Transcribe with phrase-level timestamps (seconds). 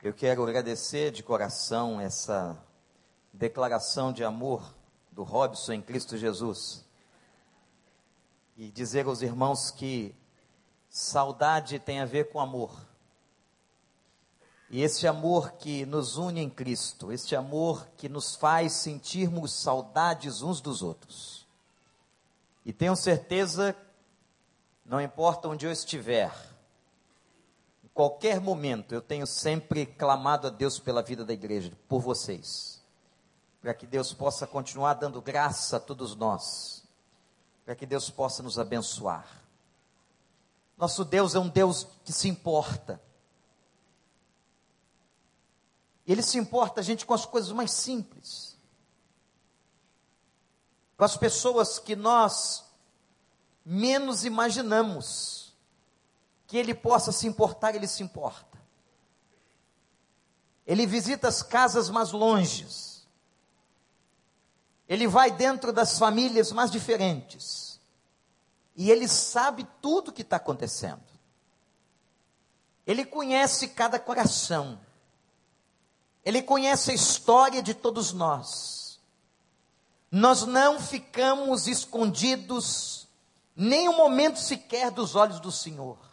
[0.00, 2.56] Eu quero agradecer de coração essa
[3.32, 4.62] declaração de amor
[5.10, 6.84] do Robson em Cristo Jesus.
[8.56, 10.14] E dizer aos irmãos que
[10.88, 12.80] saudade tem a ver com amor.
[14.70, 20.42] E esse amor que nos une em Cristo, este amor que nos faz sentirmos saudades
[20.42, 21.44] uns dos outros.
[22.64, 23.74] E tenho certeza,
[24.86, 26.32] não importa onde eu estiver,
[27.98, 32.80] qualquer momento, eu tenho sempre clamado a Deus pela vida da igreja, por vocês,
[33.60, 36.84] para que Deus possa continuar dando graça a todos nós,
[37.64, 39.42] para que Deus possa nos abençoar.
[40.76, 43.02] Nosso Deus é um Deus que se importa.
[46.06, 48.56] Ele se importa, a gente, com as coisas mais simples.
[50.96, 52.64] Com as pessoas que nós
[53.64, 55.37] menos imaginamos
[56.48, 58.58] que Ele possa se importar, Ele se importa.
[60.66, 63.06] Ele visita as casas mais longes.
[64.88, 67.78] Ele vai dentro das famílias mais diferentes.
[68.74, 71.04] E Ele sabe tudo o que está acontecendo.
[72.86, 74.80] Ele conhece cada coração.
[76.24, 78.98] Ele conhece a história de todos nós.
[80.10, 83.06] Nós não ficamos escondidos
[83.54, 86.07] nem um momento sequer dos olhos do Senhor.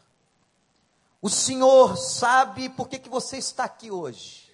[1.25, 4.47] O Senhor sabe por que, que você está aqui hoje.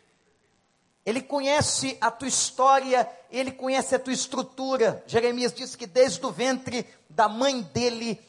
[1.06, 5.04] Ele conhece a tua história, ele conhece a tua estrutura.
[5.06, 8.26] Jeremias disse que desde o ventre da mãe dele,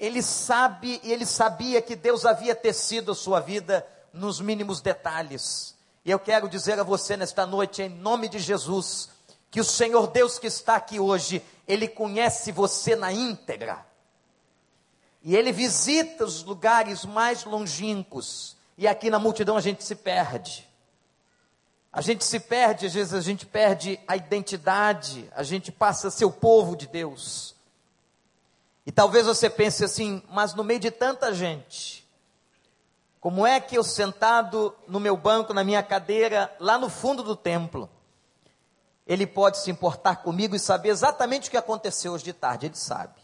[0.00, 5.76] ele sabe e ele sabia que Deus havia tecido a sua vida nos mínimos detalhes.
[6.06, 9.10] E eu quero dizer a você nesta noite, em nome de Jesus,
[9.50, 13.91] que o Senhor Deus que está aqui hoje, Ele conhece você na íntegra.
[15.22, 18.56] E Ele visita os lugares mais longínquos.
[18.76, 20.68] E aqui na multidão a gente se perde.
[21.92, 26.10] A gente se perde, às vezes a gente perde a identidade, a gente passa a
[26.10, 27.54] ser o povo de Deus.
[28.86, 32.02] E talvez você pense assim, mas no meio de tanta gente,
[33.20, 37.36] como é que eu sentado no meu banco, na minha cadeira, lá no fundo do
[37.36, 37.88] templo,
[39.06, 42.66] ele pode se importar comigo e saber exatamente o que aconteceu hoje de tarde?
[42.66, 43.21] Ele sabe.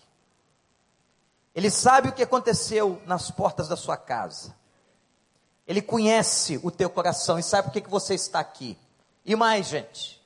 [1.59, 4.55] Ele sabe o que aconteceu nas portas da sua casa.
[5.67, 8.79] Ele conhece o teu coração e sabe por que, que você está aqui.
[9.25, 10.23] E mais, gente,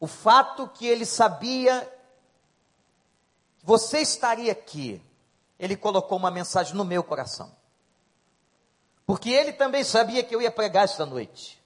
[0.00, 1.88] o fato que ele sabia
[3.60, 5.00] que você estaria aqui,
[5.56, 7.54] ele colocou uma mensagem no meu coração.
[9.06, 11.62] Porque ele também sabia que eu ia pregar esta noite.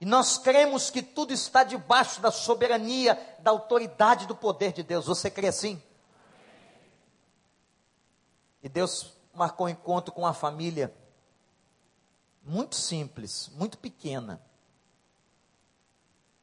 [0.00, 5.06] E nós cremos que tudo está debaixo da soberania, da autoridade, do poder de Deus.
[5.06, 5.80] Você crê assim?
[8.64, 10.90] E Deus marcou um encontro com uma família
[12.42, 14.40] muito simples, muito pequena.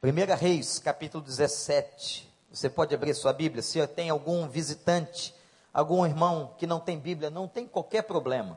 [0.00, 2.32] 1 Reis, capítulo 17.
[2.52, 3.60] Você pode abrir sua Bíblia.
[3.60, 5.34] Se tem algum visitante,
[5.74, 8.56] algum irmão que não tem Bíblia, não tem qualquer problema.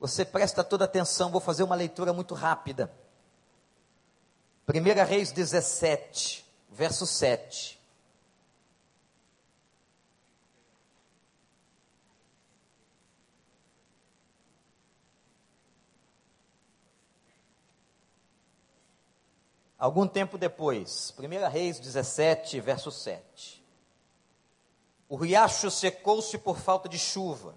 [0.00, 2.92] Você presta toda atenção, vou fazer uma leitura muito rápida.
[4.68, 7.75] 1 Reis 17, verso 7.
[19.78, 23.64] Algum tempo depois, 1 Reis 17, verso 7.
[25.08, 27.54] O riacho secou-se por falta de chuva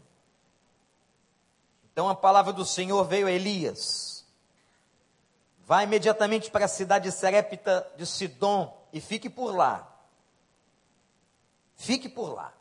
[2.00, 4.26] então a palavra do Senhor veio a Elias.
[5.66, 9.86] Vá imediatamente para a cidade Serepta de Sidom e fique por lá.
[11.76, 12.54] Fique por lá.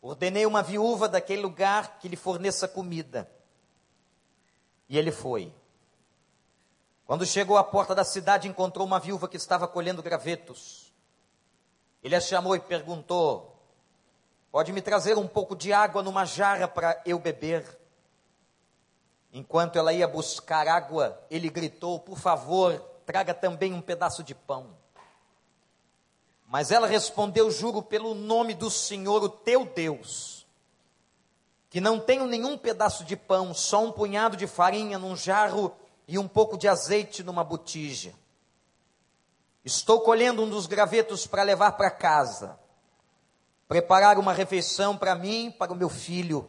[0.00, 3.28] Ordenei uma viúva daquele lugar que lhe forneça comida.
[4.88, 5.52] E ele foi.
[7.06, 10.92] Quando chegou à porta da cidade, encontrou uma viúva que estava colhendo gravetos.
[12.02, 13.54] Ele a chamou e perguntou:
[14.50, 17.78] Pode me trazer um pouco de água numa jarra para eu beber?
[19.32, 24.74] Enquanto ela ia buscar água, ele gritou: Por favor, traga também um pedaço de pão.
[26.46, 30.46] Mas ela respondeu: Juro pelo nome do Senhor, o teu Deus,
[31.68, 35.74] que não tenho nenhum pedaço de pão, só um punhado de farinha num jarro
[36.06, 38.14] e um pouco de azeite numa botija.
[39.64, 42.58] Estou colhendo um dos gravetos para levar para casa
[43.68, 46.48] preparar uma refeição para mim, para o meu filho,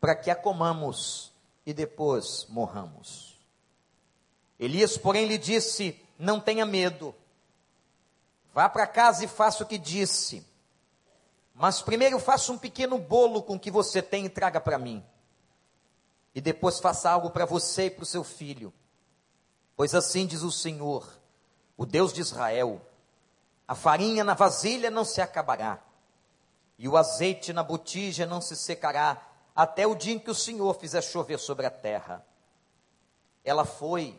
[0.00, 1.32] para que a comamos
[1.64, 3.40] e depois morramos.
[4.58, 7.14] Elias, porém, lhe disse: Não tenha medo,
[8.52, 10.46] vá para casa e faça o que disse,
[11.54, 15.04] mas primeiro faça um pequeno bolo com o que você tem e traga para mim.
[16.34, 18.72] E depois faça algo para você e para o seu filho.
[19.76, 21.06] Pois assim diz o Senhor,
[21.76, 22.80] o Deus de Israel:
[23.66, 25.78] a farinha na vasilha não se acabará,
[26.78, 29.22] e o azeite na botija não se secará,
[29.54, 32.24] até o dia em que o Senhor fizer chover sobre a terra.
[33.44, 34.18] Ela foi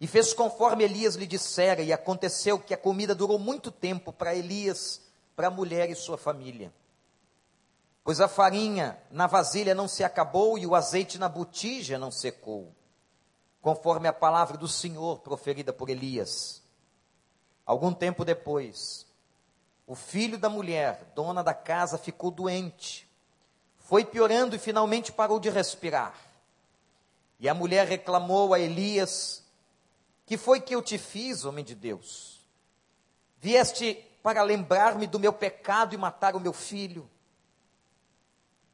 [0.00, 4.34] e fez conforme Elias lhe dissera, e aconteceu que a comida durou muito tempo para
[4.34, 5.00] Elias,
[5.34, 6.72] para a mulher e sua família.
[8.06, 12.72] Pois a farinha na vasilha não se acabou e o azeite na botija não secou,
[13.60, 16.62] conforme a palavra do Senhor proferida por Elias.
[17.66, 19.04] Algum tempo depois,
[19.88, 23.10] o filho da mulher, dona da casa, ficou doente.
[23.76, 26.14] Foi piorando e finalmente parou de respirar.
[27.40, 29.42] E a mulher reclamou a Elias
[30.24, 32.40] que foi que eu te fiz, homem de Deus?
[33.40, 37.10] Vieste para lembrar-me do meu pecado e matar o meu filho?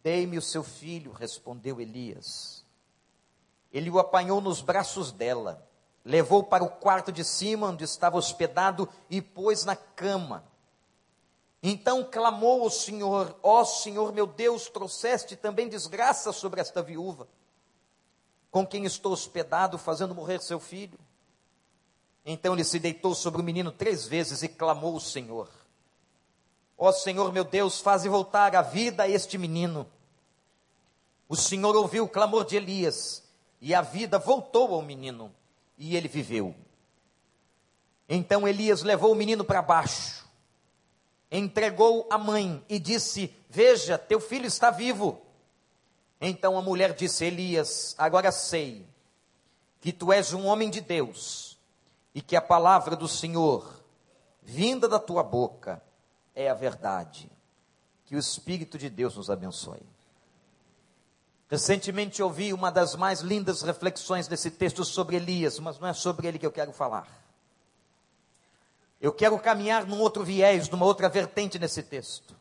[0.03, 2.65] Dei-me o seu filho, respondeu Elias.
[3.73, 5.67] Ele o apanhou nos braços dela,
[6.05, 10.45] levou para o quarto de cima, onde estava hospedado, e pôs na cama.
[11.63, 17.29] Então clamou o Senhor: Ó oh, Senhor meu Deus, trouxeste também desgraça sobre esta viúva,
[18.51, 20.99] com quem estou hospedado, fazendo morrer seu filho.
[22.27, 25.49] Então ele se deitou sobre o menino três vezes e clamou o Senhor:
[26.85, 29.87] Ó oh, Senhor meu Deus, faze voltar a vida a este menino.
[31.29, 33.23] O Senhor ouviu o clamor de Elias
[33.61, 35.33] e a vida voltou ao menino
[35.79, 36.57] e ele viveu.
[38.09, 40.29] Então Elias levou o menino para baixo,
[41.31, 45.23] entregou a mãe e disse: Veja, teu filho está vivo.
[46.21, 48.85] Então a mulher disse: Elias, agora sei
[49.81, 51.57] que tu és um homem de Deus
[52.13, 53.73] e que a palavra do Senhor,
[54.43, 55.81] vinda da tua boca,
[56.35, 57.31] é a verdade.
[58.05, 59.83] Que o Espírito de Deus nos abençoe.
[61.49, 66.27] Recentemente ouvi uma das mais lindas reflexões desse texto sobre Elias, mas não é sobre
[66.27, 67.07] ele que eu quero falar.
[69.01, 72.35] Eu quero caminhar num outro viés, numa outra vertente nesse texto.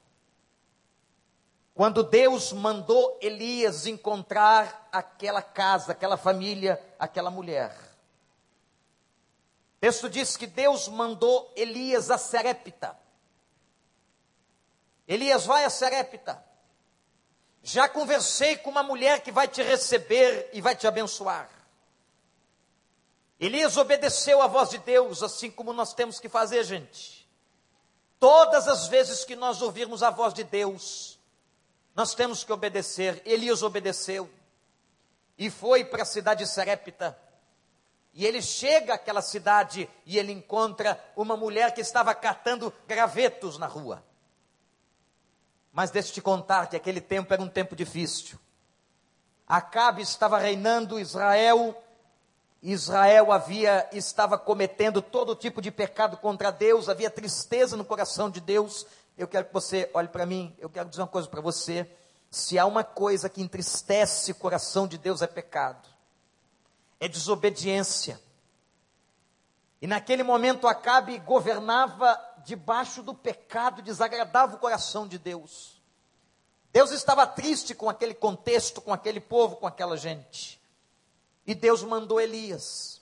[1.73, 7.91] Quando Deus mandou Elias encontrar aquela casa, aquela família, aquela mulher
[9.81, 12.95] texto diz que Deus mandou Elias a Serepta.
[15.11, 16.41] Elias, vai a Serepta.
[17.61, 21.49] Já conversei com uma mulher que vai te receber e vai te abençoar.
[23.37, 27.29] Elias obedeceu à voz de Deus, assim como nós temos que fazer, gente.
[28.21, 31.19] Todas as vezes que nós ouvirmos a voz de Deus,
[31.93, 33.21] nós temos que obedecer.
[33.25, 34.29] Elias obedeceu
[35.37, 37.19] e foi para a cidade de Serepta
[38.13, 43.67] e ele chega àquela cidade e ele encontra uma mulher que estava catando gravetos na
[43.67, 44.01] rua.
[45.71, 48.37] Mas deixa eu te contar que aquele tempo era um tempo difícil.
[49.47, 51.75] Acabe estava reinando Israel.
[52.61, 58.39] Israel havia estava cometendo todo tipo de pecado contra Deus, havia tristeza no coração de
[58.39, 58.85] Deus.
[59.17, 61.89] Eu quero que você olhe para mim, eu quero dizer uma coisa para você.
[62.29, 65.91] Se há uma coisa que entristece o coração de Deus é pecado
[67.01, 68.21] é desobediência.
[69.81, 75.81] E naquele momento Acabe governava debaixo do pecado, desagradava o coração de Deus.
[76.71, 80.61] Deus estava triste com aquele contexto, com aquele povo, com aquela gente.
[81.45, 83.01] E Deus mandou Elias.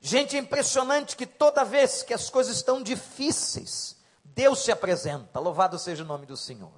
[0.00, 5.40] Gente, é impressionante que toda vez que as coisas estão difíceis, Deus se apresenta.
[5.40, 6.72] Louvado seja o nome do Senhor.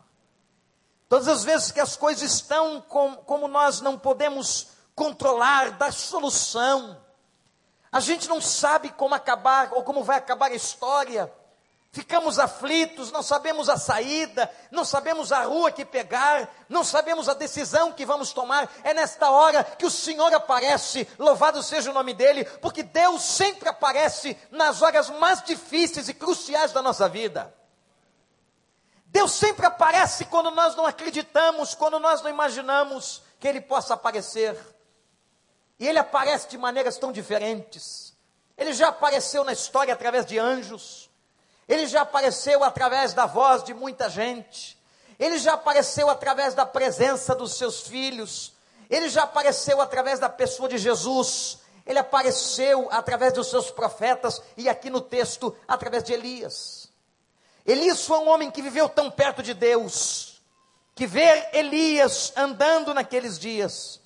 [1.09, 7.01] Todas as vezes que as coisas estão com, como nós não podemos controlar, dar solução.
[7.91, 11.33] A gente não sabe como acabar ou como vai acabar a história.
[11.99, 17.35] Ficamos aflitos, não sabemos a saída, não sabemos a rua que pegar, não sabemos a
[17.35, 18.71] decisão que vamos tomar.
[18.85, 23.69] É nesta hora que o Senhor aparece, louvado seja o nome dEle, porque Deus sempre
[23.69, 27.53] aparece nas horas mais difíceis e cruciais da nossa vida.
[29.07, 34.57] Deus sempre aparece quando nós não acreditamos, quando nós não imaginamos que Ele possa aparecer.
[35.81, 38.17] E ele aparece de maneiras tão diferentes.
[38.57, 41.08] Ele já apareceu na história através de anjos.
[41.69, 44.79] Ele já apareceu através da voz de muita gente.
[45.19, 48.53] Ele já apareceu através da presença dos seus filhos.
[48.89, 51.59] Ele já apareceu através da pessoa de Jesus.
[51.85, 56.89] Ele apareceu através dos seus profetas e aqui no texto através de Elias.
[57.67, 60.41] Elias foi um homem que viveu tão perto de Deus,
[60.95, 64.01] que ver Elias andando naqueles dias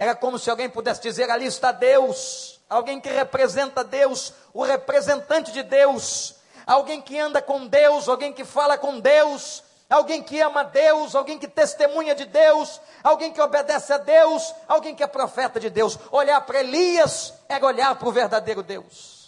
[0.00, 5.52] era como se alguém pudesse dizer: ali está Deus, alguém que representa Deus, o representante
[5.52, 6.36] de Deus,
[6.66, 11.38] alguém que anda com Deus, alguém que fala com Deus, alguém que ama Deus, alguém
[11.38, 15.98] que testemunha de Deus, alguém que obedece a Deus, alguém que é profeta de Deus.
[16.12, 19.20] Olhar para Elias era olhar para o verdadeiro Deus.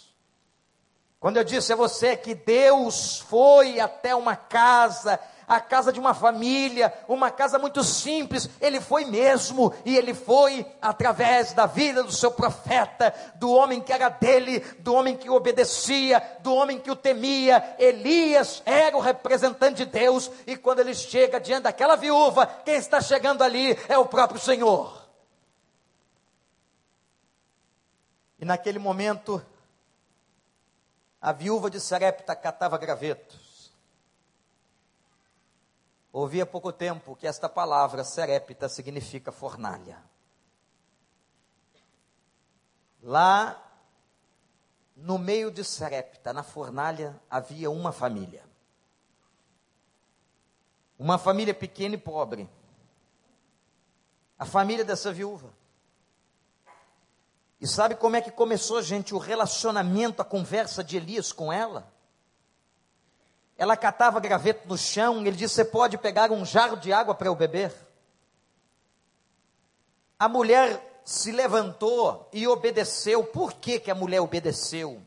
[1.19, 6.13] Quando eu disse a você que Deus foi até uma casa a casa de uma
[6.13, 8.49] família, uma casa muito simples.
[8.61, 13.91] Ele foi mesmo, e ele foi através da vida do seu profeta, do homem que
[13.91, 17.75] era dele, do homem que obedecia, do homem que o temia.
[17.77, 23.01] Elias era o representante de Deus, e quando ele chega diante daquela viúva, quem está
[23.01, 25.03] chegando ali é o próprio Senhor.
[28.39, 29.41] E naquele momento,
[31.21, 33.42] a viúva de Sarepta catava graveto
[36.13, 39.97] Ouvi há pouco tempo que esta palavra, serepta, significa fornalha.
[43.01, 43.59] Lá
[44.95, 48.45] no meio de Serepta, na fornalha, havia uma família.
[50.99, 52.47] Uma família pequena e pobre.
[54.37, 55.51] A família dessa viúva.
[57.59, 61.92] E sabe como é que começou, gente, o relacionamento, a conversa de Elias com ela?
[63.57, 67.27] Ela catava graveto no chão, ele disse: Você pode pegar um jarro de água para
[67.27, 67.73] eu beber?
[70.17, 73.23] A mulher se levantou e obedeceu.
[73.23, 75.01] Por que, que a mulher obedeceu?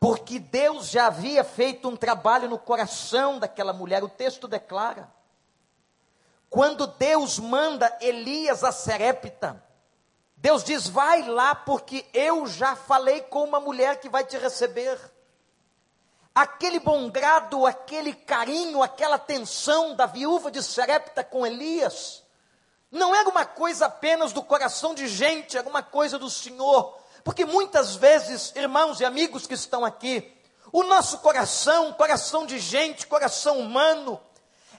[0.00, 5.10] Porque Deus já havia feito um trabalho no coração daquela mulher, o texto declara.
[6.50, 9.62] Quando Deus manda Elias a Serepta,
[10.36, 14.98] Deus diz: Vai lá, porque eu já falei com uma mulher que vai te receber
[16.36, 22.22] aquele bom grado, aquele carinho, aquela atenção da viúva de Serepta com Elias,
[22.90, 26.94] não era uma coisa apenas do coração de gente, era uma coisa do Senhor.
[27.24, 30.30] Porque muitas vezes, irmãos e amigos que estão aqui,
[30.70, 34.20] o nosso coração, coração de gente, coração humano,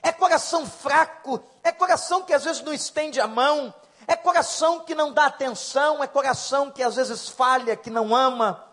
[0.00, 3.74] é coração fraco, é coração que às vezes não estende a mão,
[4.06, 8.67] é coração que não dá atenção, é coração que às vezes falha, que não ama.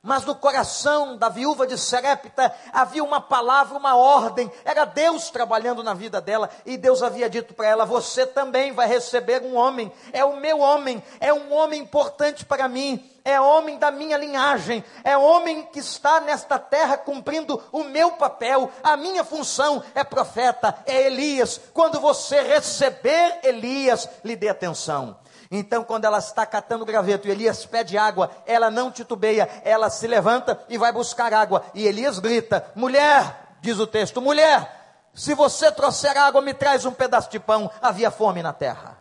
[0.00, 5.82] Mas no coração da viúva de Serepta havia uma palavra, uma ordem, era Deus trabalhando
[5.82, 9.92] na vida dela, e Deus havia dito para ela: Você também vai receber um homem,
[10.12, 14.84] é o meu homem, é um homem importante para mim, é homem da minha linhagem,
[15.02, 20.78] é homem que está nesta terra cumprindo o meu papel, a minha função é profeta,
[20.86, 21.60] é Elias.
[21.74, 25.16] Quando você receber Elias, lhe dê atenção.
[25.50, 30.06] Então, quando ela está catando graveto e Elias pede água, ela não titubeia, ela se
[30.06, 31.64] levanta e vai buscar água.
[31.74, 36.92] E Elias grita: Mulher, diz o texto, mulher, se você trouxer água, me traz um
[36.92, 37.70] pedaço de pão.
[37.80, 38.98] Havia fome na terra.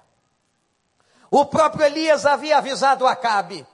[1.30, 3.68] O próprio Elias havia avisado Acabe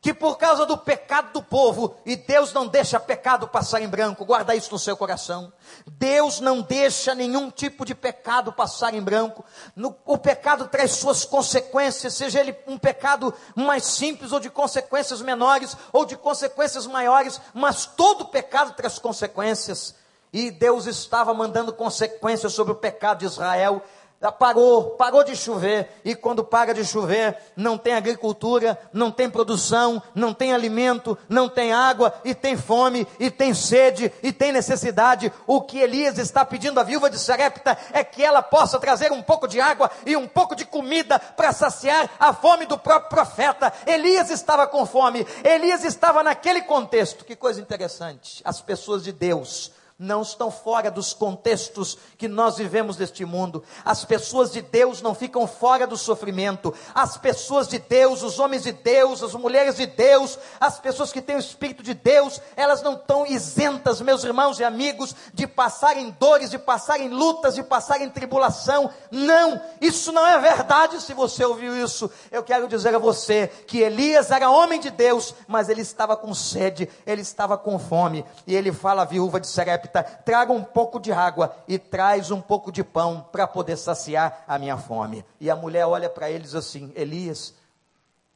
[0.00, 4.24] que por causa do pecado do povo, e Deus não deixa pecado passar em branco,
[4.24, 5.52] guarda isso no seu coração.
[5.86, 9.44] Deus não deixa nenhum tipo de pecado passar em branco.
[9.76, 15.20] No, o pecado traz suas consequências, seja ele um pecado mais simples, ou de consequências
[15.20, 19.94] menores, ou de consequências maiores, mas todo pecado traz consequências.
[20.32, 23.82] E Deus estava mandando consequências sobre o pecado de Israel
[24.30, 30.02] parou, parou de chover, e quando para de chover, não tem agricultura, não tem produção,
[30.14, 35.32] não tem alimento, não tem água, e tem fome, e tem sede, e tem necessidade.
[35.46, 39.22] O que Elias está pedindo à viúva de Sarepta é que ela possa trazer um
[39.22, 43.72] pouco de água e um pouco de comida para saciar a fome do próprio profeta.
[43.86, 47.24] Elias estava com fome, Elias estava naquele contexto.
[47.24, 48.42] Que coisa interessante.
[48.44, 53.62] As pessoas de Deus não estão fora dos contextos que nós vivemos deste mundo.
[53.84, 56.72] As pessoas de Deus não ficam fora do sofrimento.
[56.94, 61.20] As pessoas de Deus, os homens de Deus, as mulheres de Deus, as pessoas que
[61.20, 66.16] têm o Espírito de Deus, elas não estão isentas, meus irmãos e amigos, de passarem
[66.18, 68.90] dores, de passarem lutas, de passarem tribulação.
[69.10, 72.10] Não, isso não é verdade se você ouviu isso.
[72.32, 76.32] Eu quero dizer a você que Elias era homem de Deus, mas ele estava com
[76.32, 78.24] sede, ele estava com fome.
[78.46, 79.89] E ele fala à viúva de Serepta,
[80.24, 84.58] traga um pouco de água e traz um pouco de pão para poder saciar a
[84.58, 85.24] minha fome.
[85.40, 87.54] E a mulher olha para eles assim: Elias,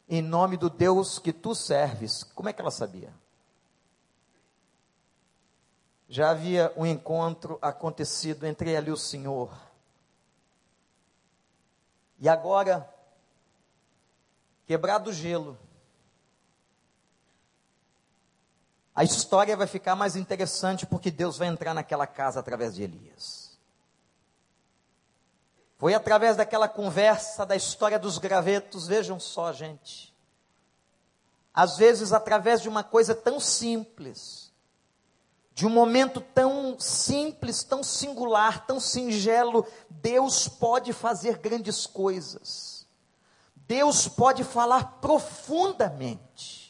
[0.09, 3.13] em nome do Deus que tu serves, como é que ela sabia?
[6.09, 9.51] Já havia um encontro acontecido entre ela e o Senhor.
[12.21, 12.89] E agora,
[14.67, 15.59] quebrado o gelo,
[18.95, 23.59] a história vai ficar mais interessante porque Deus vai entrar naquela casa através de Elias.
[25.77, 30.15] Foi através daquela conversa da história dos gravetos, vejam só, gente.
[31.53, 34.53] Às vezes, através de uma coisa tão simples,
[35.53, 42.87] de um momento tão simples, tão singular, tão singelo, Deus pode fazer grandes coisas.
[43.55, 46.64] Deus pode falar profundamente.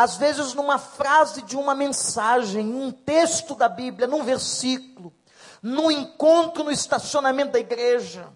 [0.00, 5.12] Às vezes, numa frase de uma mensagem, um texto da Bíblia, num versículo,
[5.60, 8.32] num encontro no estacionamento da igreja,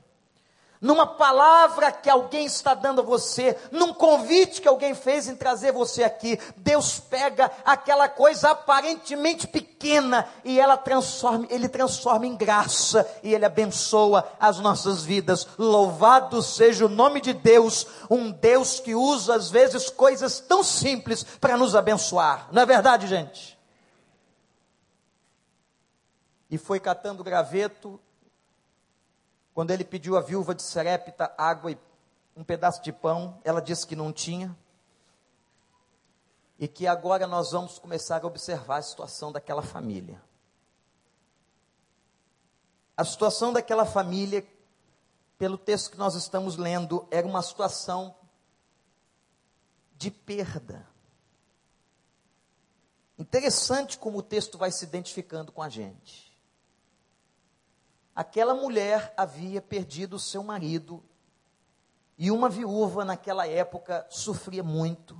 [0.82, 5.70] numa palavra que alguém está dando a você, num convite que alguém fez em trazer
[5.70, 6.36] você aqui.
[6.56, 13.44] Deus pega aquela coisa aparentemente pequena e ela transforma, ele transforma em graça e ele
[13.44, 15.46] abençoa as nossas vidas.
[15.56, 21.22] Louvado seja o nome de Deus, um Deus que usa às vezes coisas tão simples
[21.22, 22.48] para nos abençoar.
[22.50, 23.56] Não é verdade, gente?
[26.50, 28.00] E foi catando graveto
[29.54, 31.78] quando ele pediu à viúva de Serepta água e
[32.34, 34.56] um pedaço de pão, ela disse que não tinha.
[36.58, 40.22] E que agora nós vamos começar a observar a situação daquela família.
[42.96, 44.46] A situação daquela família,
[45.36, 48.14] pelo texto que nós estamos lendo, era uma situação
[49.96, 50.86] de perda.
[53.18, 56.31] Interessante como o texto vai se identificando com a gente.
[58.14, 61.02] Aquela mulher havia perdido seu marido
[62.18, 65.18] e uma viúva naquela época sofria muito.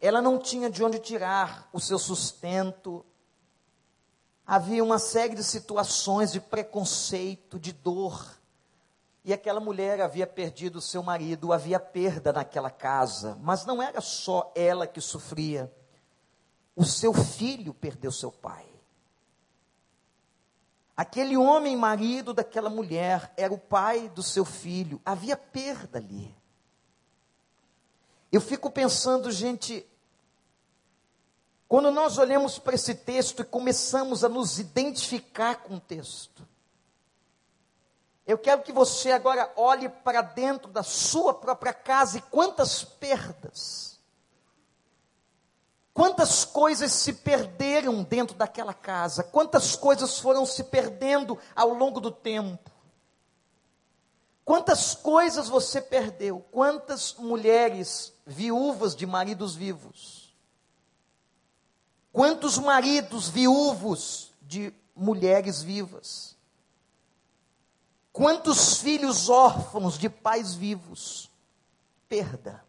[0.00, 3.04] Ela não tinha de onde tirar o seu sustento.
[4.46, 8.38] Havia uma série de situações de preconceito, de dor.
[9.24, 13.38] E aquela mulher havia perdido seu marido, havia perda naquela casa.
[13.40, 15.74] Mas não era só ela que sofria.
[16.76, 18.73] O seu filho perdeu seu pai.
[20.96, 25.00] Aquele homem, marido daquela mulher, era o pai do seu filho.
[25.04, 26.34] Havia perda ali.
[28.30, 29.84] Eu fico pensando, gente,
[31.68, 36.46] quando nós olhamos para esse texto e começamos a nos identificar com o texto,
[38.26, 43.93] eu quero que você agora olhe para dentro da sua própria casa e quantas perdas
[45.94, 52.10] Quantas coisas se perderam dentro daquela casa, quantas coisas foram se perdendo ao longo do
[52.10, 52.68] tempo.
[54.44, 60.34] Quantas coisas você perdeu, quantas mulheres viúvas de maridos vivos,
[62.12, 66.36] quantos maridos viúvos de mulheres vivas,
[68.12, 71.30] quantos filhos órfãos de pais vivos,
[72.08, 72.62] perda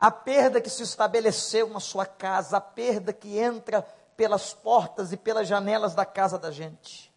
[0.00, 3.82] a perda que se estabeleceu na sua casa, a perda que entra
[4.16, 7.12] pelas portas e pelas janelas da casa da gente.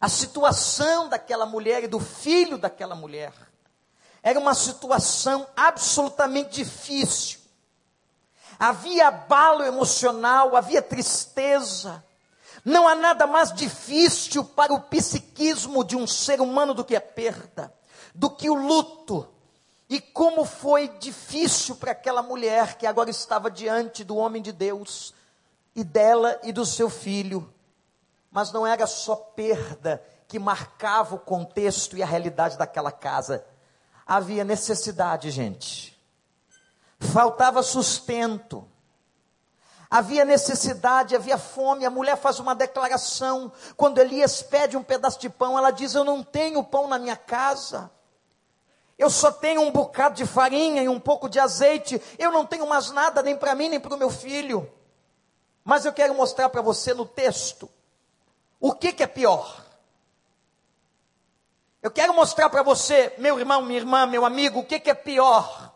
[0.00, 3.32] A situação daquela mulher e do filho daquela mulher
[4.22, 7.40] era uma situação absolutamente difícil.
[8.58, 12.02] Havia abalo emocional, havia tristeza.
[12.64, 17.00] Não há nada mais difícil para o psiquismo de um ser humano do que a
[17.00, 17.72] perda,
[18.14, 19.28] do que o luto,
[19.88, 25.14] e como foi difícil para aquela mulher que agora estava diante do homem de Deus,
[25.74, 27.52] e dela e do seu filho.
[28.30, 33.44] Mas não era só perda que marcava o contexto e a realidade daquela casa.
[34.06, 35.98] Havia necessidade, gente.
[36.98, 38.68] Faltava sustento.
[39.90, 41.84] Havia necessidade, havia fome.
[41.84, 43.52] A mulher faz uma declaração.
[43.76, 47.16] Quando Elias pede um pedaço de pão, ela diz: Eu não tenho pão na minha
[47.16, 47.90] casa.
[48.98, 52.00] Eu só tenho um bocado de farinha e um pouco de azeite.
[52.18, 54.70] Eu não tenho mais nada nem para mim nem para o meu filho.
[55.64, 57.68] Mas eu quero mostrar para você no texto
[58.60, 59.64] o que, que é pior.
[61.82, 64.94] Eu quero mostrar para você, meu irmão, minha irmã, meu amigo, o que, que é
[64.94, 65.72] pior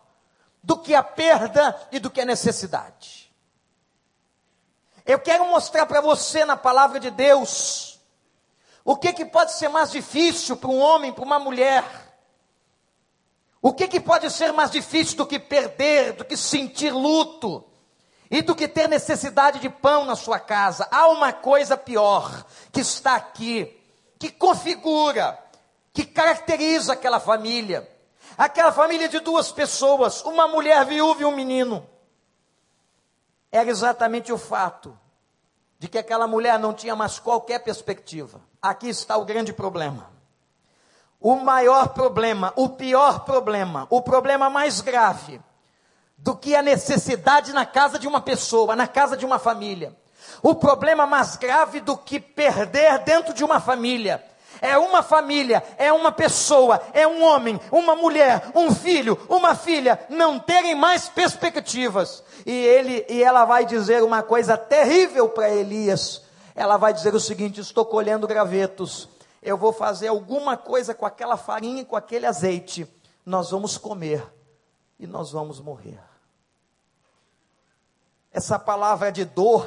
[0.62, 3.32] do que a perda e do que a necessidade.
[5.04, 7.98] Eu quero mostrar para você na palavra de Deus
[8.84, 11.84] o que, que pode ser mais difícil para um homem, para uma mulher
[13.60, 17.64] o que, que pode ser mais difícil do que perder, do que sentir luto
[18.30, 20.86] e do que ter necessidade de pão na sua casa?
[20.90, 23.76] Há uma coisa pior que está aqui,
[24.18, 25.38] que configura,
[25.92, 27.88] que caracteriza aquela família.
[28.36, 31.84] Aquela família de duas pessoas, uma mulher viúva e um menino.
[33.50, 34.96] Era exatamente o fato
[35.78, 38.40] de que aquela mulher não tinha mais qualquer perspectiva.
[38.62, 40.17] Aqui está o grande problema.
[41.20, 45.40] O maior problema, o pior problema, o problema mais grave
[46.16, 49.96] do que a necessidade na casa de uma pessoa, na casa de uma família.
[50.42, 54.22] O problema mais grave do que perder dentro de uma família
[54.60, 60.00] É uma família, é uma pessoa, é um homem, uma mulher, um filho, uma filha
[60.08, 62.24] não terem mais perspectivas.
[62.44, 66.22] E ele e ela vai dizer uma coisa terrível para Elias.
[66.56, 69.08] Ela vai dizer o seguinte: estou colhendo gravetos.
[69.42, 72.86] Eu vou fazer alguma coisa com aquela farinha, com aquele azeite.
[73.24, 74.26] Nós vamos comer
[74.98, 76.00] e nós vamos morrer.
[78.32, 79.66] Essa palavra é de dor,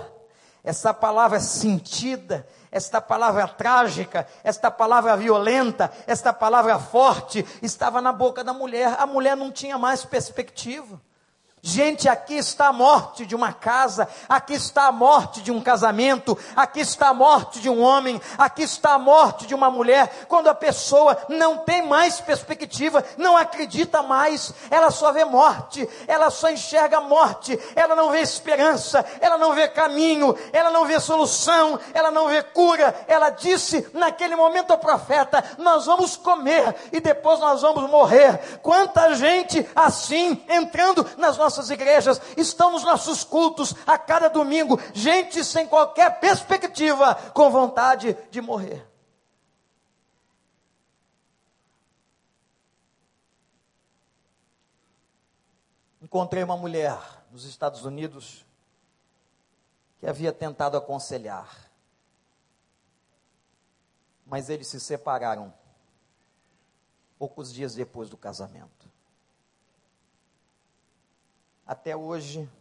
[0.63, 8.13] essa palavra é sentida, esta palavra trágica, esta palavra violenta, esta palavra forte estava na
[8.13, 8.95] boca da mulher.
[8.99, 11.01] A mulher não tinha mais perspectiva.
[11.63, 16.35] Gente, aqui está a morte de uma casa, aqui está a morte de um casamento,
[16.55, 20.25] aqui está a morte de um homem, aqui está a morte de uma mulher.
[20.27, 26.31] Quando a pessoa não tem mais perspectiva, não acredita mais, ela só vê morte, ela
[26.31, 31.79] só enxerga morte, ela não vê esperança, ela não vê caminho, ela não vê solução,
[31.93, 33.05] ela não vê cura.
[33.07, 38.59] Ela disse naquele momento ao profeta: Nós vamos comer e depois nós vamos morrer.
[38.63, 44.79] Quanta gente assim entrando nas nossas nossas igrejas, estão nos nossos cultos a cada domingo,
[44.93, 48.87] gente sem qualquer perspectiva, com vontade de morrer.
[56.01, 56.97] Encontrei uma mulher
[57.31, 58.45] nos Estados Unidos
[59.99, 61.69] que havia tentado aconselhar,
[64.25, 65.53] mas eles se separaram
[67.19, 68.90] poucos dias depois do casamento
[71.71, 72.51] até hoje,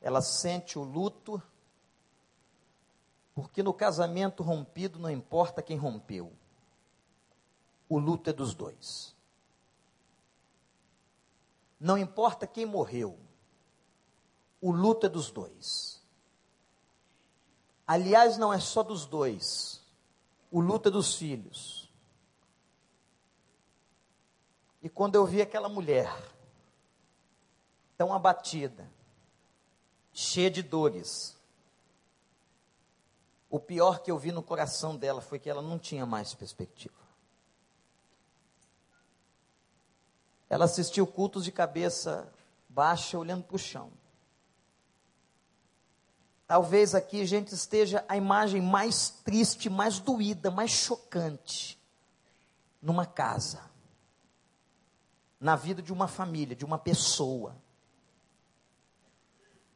[0.00, 1.42] ela sente o luto,
[3.34, 6.32] porque no casamento rompido não importa quem rompeu,
[7.88, 9.12] o luto é dos dois.
[11.80, 13.18] Não importa quem morreu,
[14.60, 16.00] o luto é dos dois.
[17.84, 19.84] Aliás, não é só dos dois,
[20.48, 21.90] o luto é dos filhos.
[24.80, 26.08] E quando eu vi aquela mulher,
[28.00, 28.90] tão abatida,
[30.10, 31.36] cheia de dores.
[33.50, 36.94] O pior que eu vi no coração dela foi que ela não tinha mais perspectiva.
[40.48, 42.26] Ela assistiu cultos de cabeça
[42.70, 43.92] baixa, olhando para o chão.
[46.46, 51.78] Talvez aqui a gente esteja a imagem mais triste, mais doída, mais chocante
[52.80, 53.60] numa casa,
[55.38, 57.54] na vida de uma família, de uma pessoa.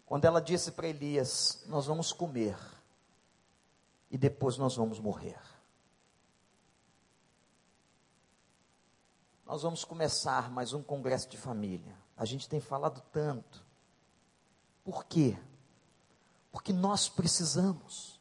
[0.07, 2.57] Quando ela disse para Elias: Nós vamos comer
[4.11, 5.41] e depois nós vamos morrer.
[9.45, 11.97] Nós vamos começar mais um congresso de família.
[12.17, 13.65] A gente tem falado tanto.
[14.83, 15.37] Por quê?
[16.51, 18.21] Porque nós precisamos.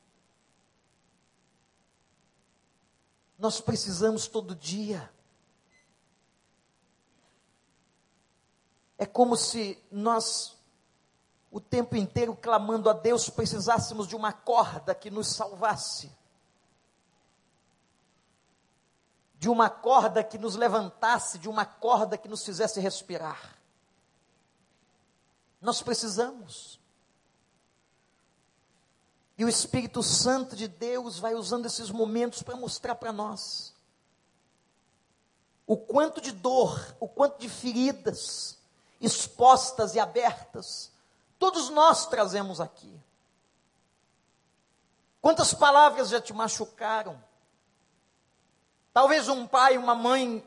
[3.37, 5.11] Nós precisamos todo dia.
[8.97, 10.52] É como se nós
[11.53, 16.11] o tempo inteiro clamando a Deus, precisássemos de uma corda que nos salvasse,
[19.35, 23.55] de uma corda que nos levantasse, de uma corda que nos fizesse respirar.
[25.61, 26.79] Nós precisamos.
[29.37, 33.75] E o Espírito Santo de Deus vai usando esses momentos para mostrar para nós
[35.67, 38.57] o quanto de dor, o quanto de feridas
[38.99, 40.92] expostas e abertas
[41.43, 42.97] Todos nós trazemos aqui.
[45.21, 47.21] Quantas palavras já te machucaram?
[48.93, 50.41] Talvez um pai, uma mãe,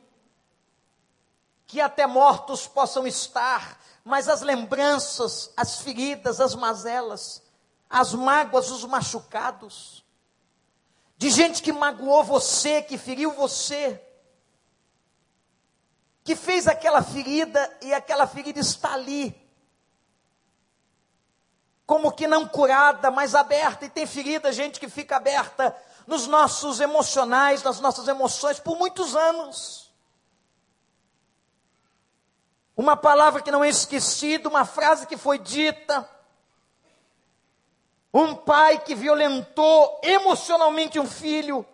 [1.67, 7.43] que até mortos possam estar, mas as lembranças, as feridas, as mazelas,
[7.91, 10.03] as mágoas, os machucados,
[11.19, 14.03] de gente que magoou você, que feriu você,
[16.25, 19.46] que fez aquela ferida e aquela ferida está ali,
[21.87, 25.75] como que não curada, mas aberta, e tem ferida, gente que fica aberta
[26.07, 29.87] nos nossos emocionais, nas nossas emoções por muitos anos.
[32.77, 36.09] Uma palavra que não é esquecida, uma frase que foi dita.
[38.13, 41.65] Um pai que violentou emocionalmente um filho.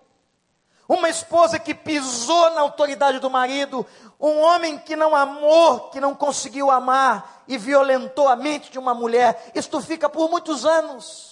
[0.89, 3.87] Uma esposa que pisou na autoridade do marido,
[4.23, 8.95] um homem que não amou, que não conseguiu amar e violentou a mente de uma
[8.95, 9.51] mulher.
[9.53, 11.32] Isto fica por muitos anos.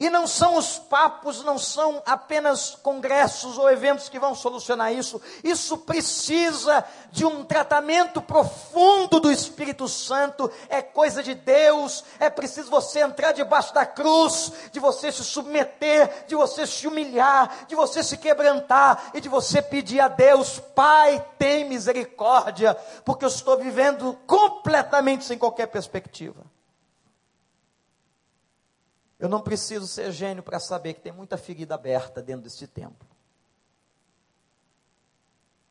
[0.00, 5.20] E não são os papos, não são apenas congressos ou eventos que vão solucionar isso.
[5.44, 6.82] Isso precisa
[7.12, 10.50] de um tratamento profundo do Espírito Santo.
[10.70, 12.02] É coisa de Deus.
[12.18, 17.66] É preciso você entrar debaixo da cruz, de você se submeter, de você se humilhar,
[17.68, 23.28] de você se quebrantar e de você pedir a Deus: Pai, tem misericórdia, porque eu
[23.28, 26.42] estou vivendo completamente sem qualquer perspectiva.
[29.20, 33.06] Eu não preciso ser gênio para saber que tem muita ferida aberta dentro deste templo.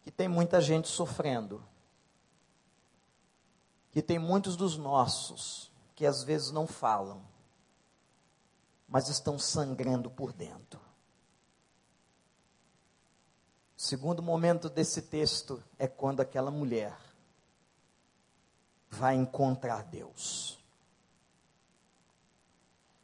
[0.04, 1.66] Que tem muita gente sofrendo.
[3.92, 7.22] Que tem muitos dos nossos que às vezes não falam,
[8.88, 10.80] mas estão sangrando por dentro.
[13.76, 16.96] O segundo momento desse texto é quando aquela mulher
[18.92, 20.59] vai encontrar Deus.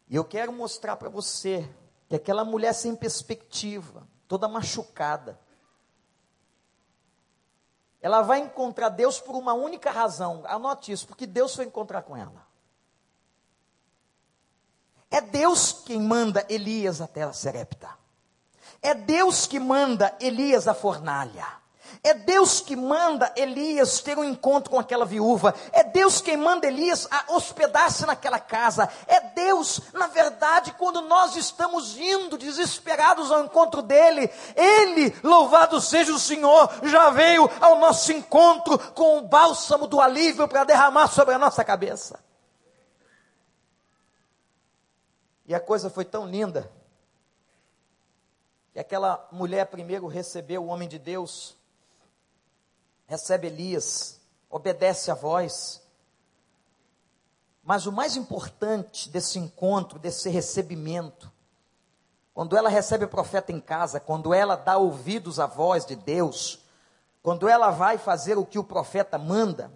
[0.08, 1.68] E eu quero mostrar para você
[2.08, 5.40] que aquela mulher sem perspectiva, toda machucada,
[8.02, 10.44] ela vai encontrar Deus por uma única razão.
[10.46, 12.46] Anote isso, porque Deus foi encontrar com ela.
[15.10, 17.90] É Deus quem manda Elias até a Serepta.
[18.82, 21.48] É Deus que manda Elias à fornalha.
[22.04, 25.54] É Deus que manda Elias ter um encontro com aquela viúva.
[25.72, 28.90] É Deus quem manda Elias hospedar-se naquela casa.
[29.08, 36.14] É Deus, na verdade, quando nós estamos indo desesperados ao encontro dele, ele, louvado seja
[36.14, 41.34] o Senhor, já veio ao nosso encontro com o bálsamo do alívio para derramar sobre
[41.34, 42.20] a nossa cabeça.
[45.46, 46.72] E a coisa foi tão linda
[48.74, 51.56] que aquela mulher primeiro recebeu o homem de Deus
[53.08, 55.82] recebe Elias, obedece a voz.
[57.64, 61.32] Mas o mais importante desse encontro, desse recebimento,
[62.34, 66.60] quando ela recebe o profeta em casa, quando ela dá ouvidos à voz de Deus,
[67.24, 69.72] quando ela vai fazer o que o profeta manda,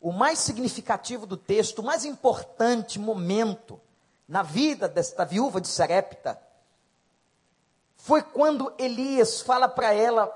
[0.00, 3.80] o mais significativo do texto, o mais importante momento
[4.26, 6.40] na vida desta viúva de Serepta,
[7.96, 10.32] foi quando Elias fala para ela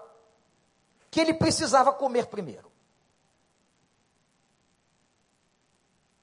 [1.13, 2.73] que ele precisava comer primeiro.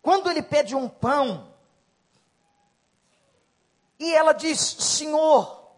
[0.01, 1.53] Quando ele pede um pão,
[3.99, 5.71] e ela diz: Senhor,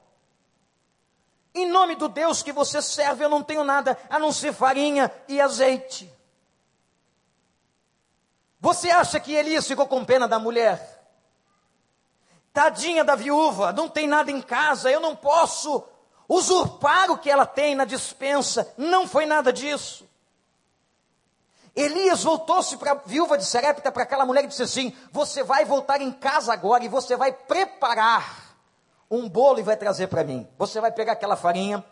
[1.54, 5.14] em nome do Deus que você serve, eu não tenho nada a não ser farinha
[5.28, 6.10] e azeite.
[8.62, 11.02] Você acha que Elias ficou com pena da mulher?
[12.54, 15.86] Tadinha da viúva, não tem nada em casa, eu não posso
[16.32, 18.74] usurpar o que ela tem na dispensa.
[18.78, 20.10] Não foi nada disso.
[21.76, 25.66] Elias voltou-se para a viúva de Serepta, para aquela mulher, e disse assim: Você vai
[25.66, 28.56] voltar em casa agora e você vai preparar
[29.10, 30.48] um bolo e vai trazer para mim.
[30.58, 31.84] Você vai pegar aquela farinha,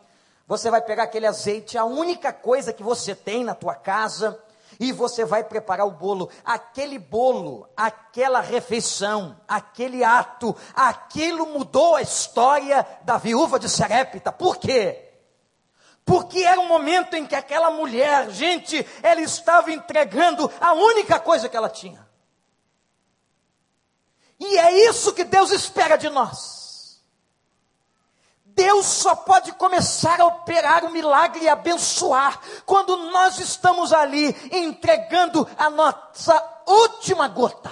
[0.47, 4.41] você vai pegar aquele azeite, a única coisa que você tem na tua casa,
[4.80, 6.30] e você vai preparar o bolo.
[6.44, 14.32] Aquele bolo, aquela refeição, aquele ato, aquilo mudou a história da viúva de Serepta.
[14.32, 15.06] Por quê?
[16.06, 21.50] Porque era um momento em que aquela mulher, gente, ela estava entregando a única coisa
[21.50, 22.08] que ela tinha.
[24.39, 26.59] E é isso que Deus espera de nós.
[28.60, 35.48] Deus só pode começar a operar o milagre e abençoar quando nós estamos ali entregando
[35.58, 37.72] a nossa última gota.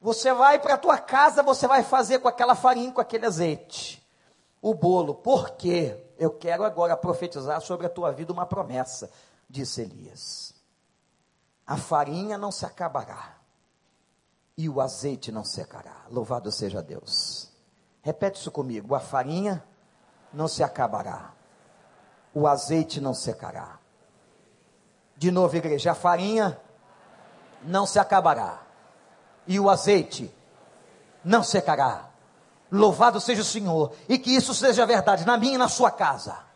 [0.00, 4.00] Você vai para a tua casa, você vai fazer com aquela farinha, com aquele azeite,
[4.62, 5.16] o bolo.
[5.16, 6.00] Por quê?
[6.16, 9.10] Eu quero agora profetizar sobre a tua vida uma promessa,
[9.50, 10.54] disse Elias.
[11.66, 13.37] A farinha não se acabará
[14.58, 16.04] e o azeite não secará.
[16.10, 17.48] Louvado seja Deus.
[18.02, 19.64] Repete isso comigo: a farinha
[20.34, 21.32] não se acabará,
[22.34, 23.78] o azeite não secará.
[25.16, 26.60] De novo, igreja, a farinha
[27.62, 28.62] não se acabará,
[29.46, 30.34] e o azeite
[31.24, 32.10] não secará.
[32.70, 36.47] Louvado seja o Senhor, e que isso seja verdade na minha e na sua casa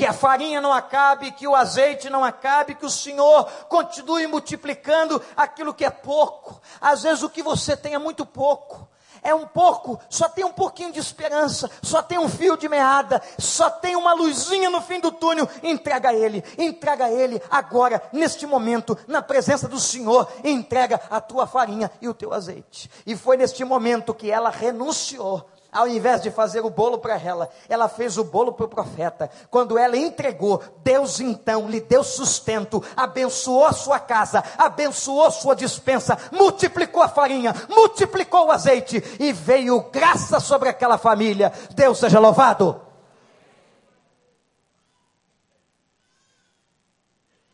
[0.00, 5.22] que a farinha não acabe, que o azeite não acabe, que o Senhor continue multiplicando
[5.36, 6.58] aquilo que é pouco.
[6.80, 8.88] Às vezes o que você tem é muito pouco.
[9.22, 13.20] É um pouco, só tem um pouquinho de esperança, só tem um fio de meada,
[13.38, 15.46] só tem uma luzinha no fim do túnel.
[15.62, 20.26] Entrega a Ele, entrega a Ele agora, neste momento, na presença do Senhor.
[20.42, 22.90] Entrega a tua farinha e o teu azeite.
[23.04, 27.48] E foi neste momento que ela renunciou ao invés de fazer o bolo para ela,
[27.68, 29.30] ela fez o bolo para o profeta.
[29.50, 36.18] Quando ela entregou, Deus então lhe deu sustento, abençoou a sua casa, abençoou sua dispensa,
[36.32, 41.52] multiplicou a farinha, multiplicou o azeite e veio graça sobre aquela família.
[41.74, 42.80] Deus seja louvado.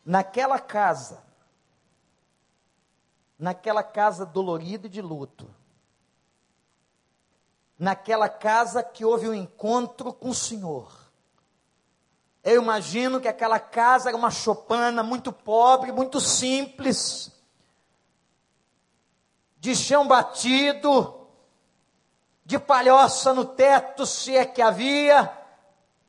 [0.05, 1.21] Naquela casa,
[3.37, 5.56] naquela casa dolorida de luto,
[7.77, 10.91] naquela casa que houve um encontro com o Senhor.
[12.43, 17.31] Eu imagino que aquela casa era uma chopana muito pobre, muito simples,
[19.59, 21.27] de chão batido,
[22.45, 25.31] de palhoça no teto, se é que havia,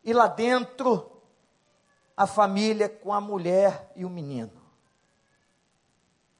[0.04, 1.20] e lá dentro
[2.16, 4.62] a família com a mulher e o menino.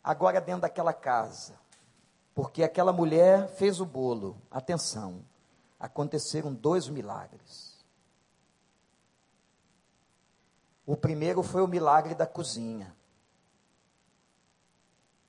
[0.03, 1.58] Agora dentro daquela casa
[2.39, 4.41] porque aquela mulher fez o bolo.
[4.49, 5.25] Atenção,
[5.77, 7.85] aconteceram dois milagres.
[10.87, 12.95] O primeiro foi o milagre da cozinha.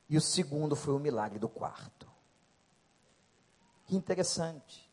[0.08, 2.08] E o segundo foi o milagre do quarto.
[3.88, 4.88] Que interessante.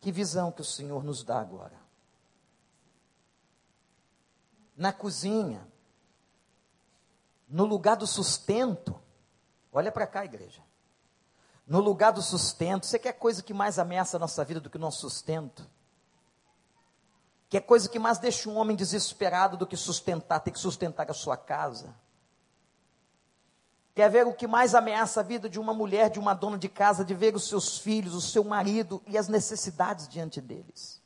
[0.00, 1.78] Que visão que o Senhor nos dá agora.
[4.74, 5.70] Na cozinha,
[7.46, 9.01] no lugar do sustento,
[9.72, 10.62] olha para cá, igreja.
[11.66, 14.76] No lugar do sustento, você quer coisa que mais ameaça a nossa vida do que
[14.76, 15.66] o nosso sustento?
[17.48, 21.14] Quer coisa que mais deixa um homem desesperado do que sustentar, ter que sustentar a
[21.14, 21.94] sua casa?
[23.94, 26.68] Quer ver o que mais ameaça a vida de uma mulher, de uma dona de
[26.68, 31.02] casa, de ver os seus filhos, o seu marido e as necessidades diante deles?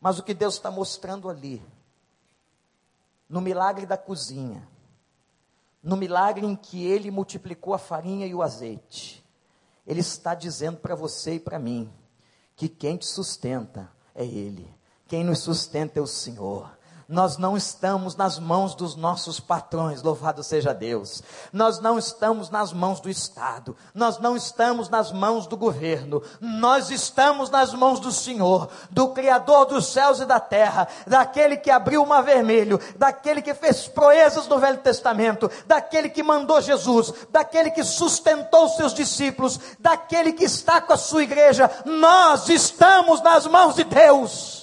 [0.00, 1.62] Mas o que Deus está mostrando ali
[3.28, 4.66] no milagre da cozinha,
[5.82, 9.24] no milagre em que ele multiplicou a farinha e o azeite,
[9.86, 11.90] ele está dizendo para você e para mim
[12.54, 14.72] que quem te sustenta é ele,
[15.08, 16.78] quem nos sustenta é o Senhor
[17.10, 21.20] nós não estamos nas mãos dos nossos patrões, louvado seja Deus.
[21.52, 26.88] Nós não estamos nas mãos do Estado, nós não estamos nas mãos do governo, nós
[26.88, 32.04] estamos nas mãos do Senhor, do Criador dos céus e da terra, daquele que abriu
[32.04, 37.72] o mar vermelho, daquele que fez proezas no Velho Testamento, daquele que mandou Jesus, daquele
[37.72, 41.68] que sustentou seus discípulos, daquele que está com a sua igreja.
[41.84, 44.59] Nós estamos nas mãos de Deus.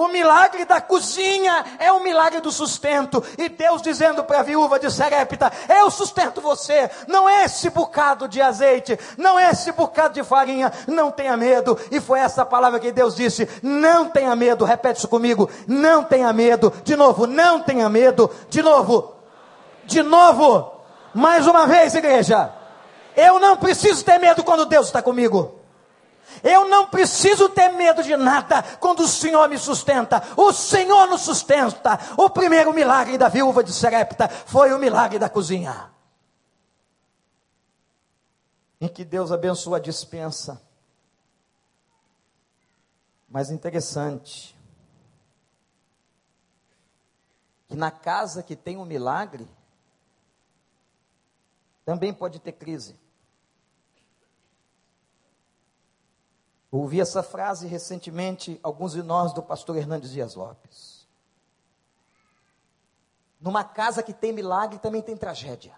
[0.00, 3.22] O milagre da cozinha é o milagre do sustento.
[3.36, 6.90] E Deus dizendo para a viúva de Serepta: Eu sustento você.
[7.06, 10.72] Não é esse bocado de azeite, não é esse bocado de farinha.
[10.86, 11.78] Não tenha medo.
[11.90, 14.64] E foi essa palavra que Deus disse: Não tenha medo.
[14.64, 16.72] Repete isso comigo: Não tenha medo.
[16.82, 18.30] De novo, não tenha medo.
[18.48, 19.16] De novo,
[19.84, 20.80] de novo.
[21.12, 22.50] Mais uma vez, igreja.
[23.14, 25.59] Eu não preciso ter medo quando Deus está comigo.
[26.42, 30.22] Eu não preciso ter medo de nada quando o Senhor me sustenta.
[30.36, 31.98] O Senhor nos sustenta.
[32.16, 35.90] O primeiro milagre da viúva de Serepta foi o milagre da cozinha.
[38.80, 40.60] Em que Deus abençoa a dispensa.
[43.28, 44.58] Mas interessante
[47.68, 49.48] que na casa que tem um milagre
[51.84, 52.99] também pode ter crise.
[56.70, 61.08] Ouvi essa frase recentemente, alguns de nós, do pastor Hernandes Dias Lopes.
[63.40, 65.74] Numa casa que tem milagre também tem tragédia.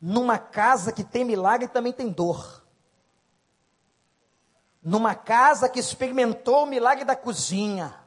[0.00, 2.64] Numa casa que tem milagre também tem dor.
[4.82, 7.98] Numa casa que experimentou o milagre da cozinha,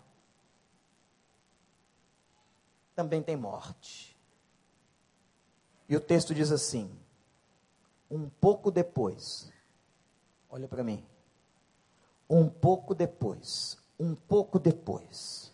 [2.95, 4.17] também tem morte.
[5.89, 6.97] E o texto diz assim:
[8.09, 9.50] um pouco depois,
[10.51, 11.03] Olha para mim.
[12.29, 15.51] Um pouco depois, um pouco depois,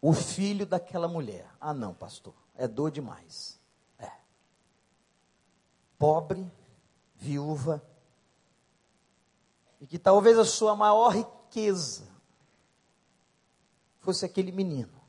[0.00, 1.46] o filho daquela mulher.
[1.60, 3.60] Ah, não, pastor, é dor demais.
[3.98, 4.10] É.
[5.98, 6.50] Pobre,
[7.14, 7.82] viúva,
[9.80, 12.08] e que talvez a sua maior riqueza
[14.00, 15.00] fosse aquele menino.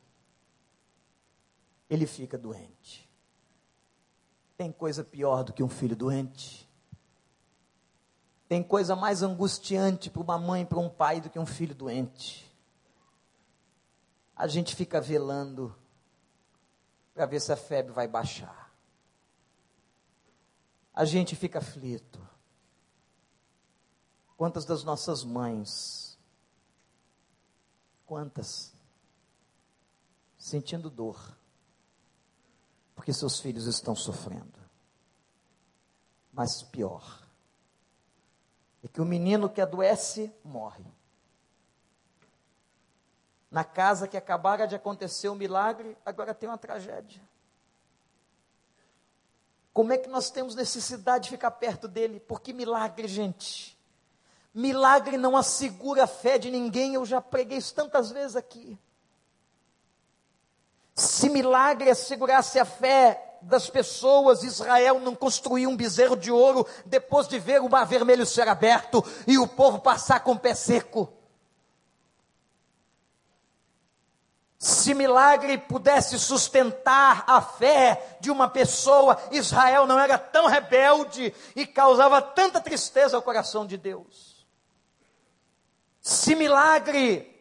[1.89, 3.09] Ele fica doente.
[4.57, 6.66] Tem coisa pior do que um filho doente?
[8.47, 12.49] Tem coisa mais angustiante para uma mãe, para um pai, do que um filho doente.
[14.35, 15.75] A gente fica velando
[17.13, 18.71] para ver se a febre vai baixar.
[20.93, 22.25] A gente fica aflito.
[24.37, 26.17] Quantas das nossas mães,
[28.05, 28.71] quantas,
[30.37, 31.35] sentindo dor,
[32.95, 34.59] porque seus filhos estão sofrendo.
[36.31, 37.26] Mas pior
[38.83, 40.85] é que o menino que adoece morre.
[43.49, 47.21] Na casa que acabara de acontecer o um milagre, agora tem uma tragédia.
[49.73, 52.19] Como é que nós temos necessidade de ficar perto dele?
[52.19, 53.77] Porque milagre, gente.
[54.53, 58.77] Milagre não assegura a fé de ninguém, eu já preguei isso tantas vezes aqui.
[60.95, 67.27] Se milagre assegurasse a fé das pessoas, Israel não construiu um bezerro de ouro depois
[67.27, 71.11] de ver o mar vermelho ser aberto e o povo passar com o pé seco.
[74.59, 81.65] Se milagre pudesse sustentar a fé de uma pessoa, Israel não era tão rebelde e
[81.65, 84.47] causava tanta tristeza ao coração de Deus.
[86.01, 87.36] Se milagre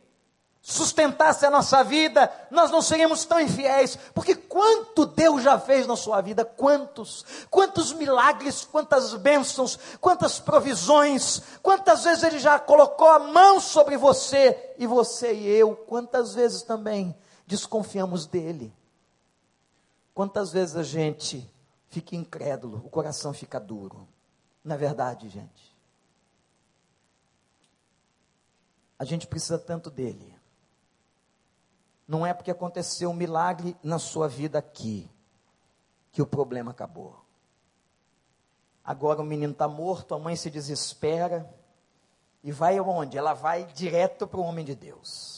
[0.68, 5.94] sustentasse a nossa vida, nós não seríamos tão infiéis, porque quanto Deus já fez na
[5.94, 13.20] sua vida, quantos, quantos milagres, quantas bênçãos, quantas provisões, quantas vezes Ele já colocou a
[13.20, 18.74] mão sobre você, e você e eu, quantas vezes também desconfiamos dEle,
[20.12, 21.48] quantas vezes a gente
[21.90, 24.08] fica incrédulo, o coração fica duro,
[24.64, 25.76] na é verdade, gente.
[28.98, 30.36] A gente precisa tanto dele
[32.07, 35.11] não é porque aconteceu um milagre na sua vida aqui
[36.12, 37.20] que o problema acabou.
[38.84, 41.52] Agora o menino está morto, a mãe se desespera
[42.44, 43.18] e vai aonde?
[43.18, 45.36] Ela vai direto para o homem de Deus.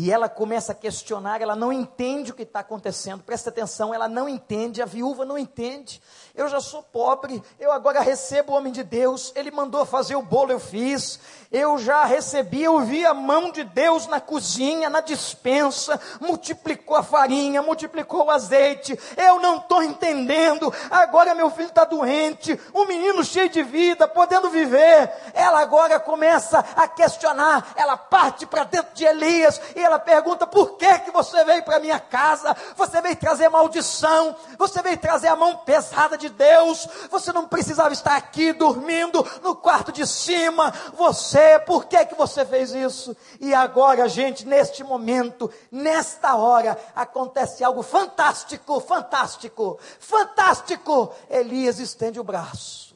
[0.00, 4.06] E ela começa a questionar, ela não entende o que está acontecendo, presta atenção, ela
[4.06, 6.00] não entende, a viúva não entende.
[6.36, 10.22] Eu já sou pobre, eu agora recebo o homem de Deus, ele mandou fazer o
[10.22, 11.18] bolo, eu fiz.
[11.50, 17.02] Eu já recebi, eu vi a mão de Deus na cozinha, na dispensa, multiplicou a
[17.02, 18.96] farinha, multiplicou o azeite.
[19.16, 20.72] Eu não estou entendendo.
[20.90, 25.10] Agora meu filho está doente, um menino cheio de vida, podendo viver.
[25.34, 30.76] Ela agora começa a questionar, ela parte para dentro de Elias e ela pergunta: por
[30.76, 32.56] que, que você veio para minha casa?
[32.76, 37.92] Você veio trazer maldição, você veio trazer a mão pesada de Deus, você não precisava
[37.92, 43.16] estar aqui dormindo no quarto de cima, você, por que, que você fez isso?
[43.40, 51.12] E agora, gente, neste momento, nesta hora, acontece algo fantástico, fantástico, fantástico.
[51.28, 52.88] Elias estende o braço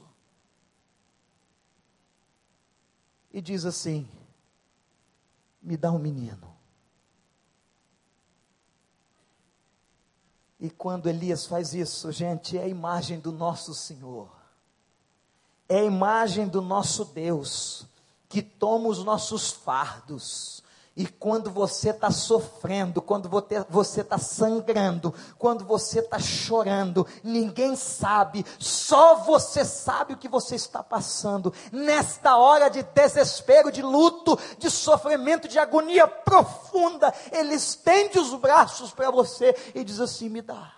[3.32, 4.08] e diz assim:
[5.62, 6.51] me dá um menino.
[10.62, 14.28] E quando Elias faz isso, gente, é a imagem do nosso Senhor,
[15.68, 17.84] é a imagem do nosso Deus,
[18.28, 20.61] que toma os nossos fardos,
[20.94, 23.26] e quando você está sofrendo, quando
[23.70, 30.54] você está sangrando, quando você está chorando, ninguém sabe, só você sabe o que você
[30.54, 31.52] está passando.
[31.72, 38.92] Nesta hora de desespero, de luto, de sofrimento, de agonia profunda, Ele estende os braços
[38.92, 40.74] para você e diz assim: me dá,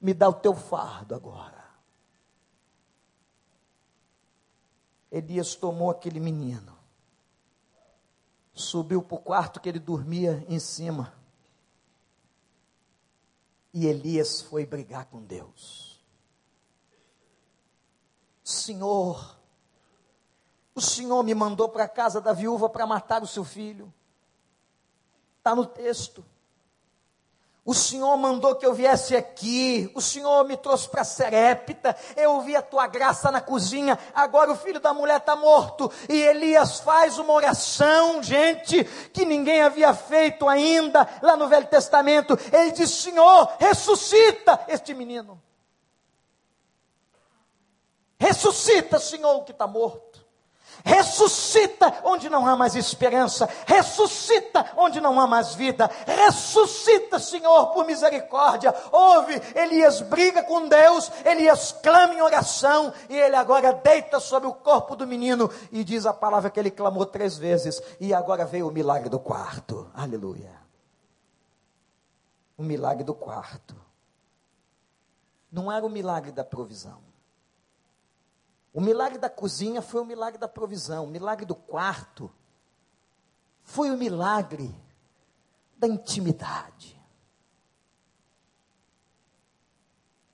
[0.00, 1.62] me dá o teu fardo agora.
[5.10, 6.71] Elias tomou aquele menino
[8.52, 11.12] subiu para o quarto que ele dormia em cima.
[13.72, 16.02] E Elias foi brigar com Deus.
[18.44, 19.38] Senhor,
[20.74, 23.92] o Senhor me mandou para a casa da viúva para matar o seu filho.
[25.38, 26.24] Está no texto.
[27.64, 32.56] O Senhor mandou que eu viesse aqui, o Senhor me trouxe para Serepta, eu vi
[32.56, 37.18] a tua graça na cozinha, agora o filho da mulher está morto, e Elias faz
[37.18, 38.82] uma oração, gente,
[39.12, 45.40] que ninguém havia feito ainda, lá no Velho Testamento, ele diz, Senhor, ressuscita este menino,
[48.18, 50.11] ressuscita, Senhor, o que está morto,
[50.84, 53.48] Ressuscita onde não há mais esperança.
[53.66, 55.90] Ressuscita onde não há mais vida.
[56.06, 58.74] Ressuscita, Senhor, por misericórdia.
[58.90, 64.54] Ouve, Elias briga com Deus, Elias clama em oração e ele agora deita sobre o
[64.54, 67.80] corpo do menino e diz a palavra que ele clamou três vezes.
[68.00, 69.90] E agora veio o milagre do quarto.
[69.94, 70.60] Aleluia.
[72.56, 73.74] O milagre do quarto.
[75.50, 77.11] Não era o milagre da provisão.
[78.72, 81.04] O milagre da cozinha foi o milagre da provisão.
[81.04, 82.30] O milagre do quarto
[83.62, 84.74] foi o milagre
[85.76, 87.00] da intimidade.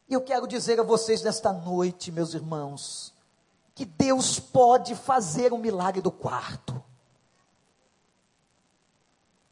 [0.09, 3.13] E eu quero dizer a vocês nesta noite, meus irmãos,
[3.75, 6.83] que Deus pode fazer o milagre do quarto.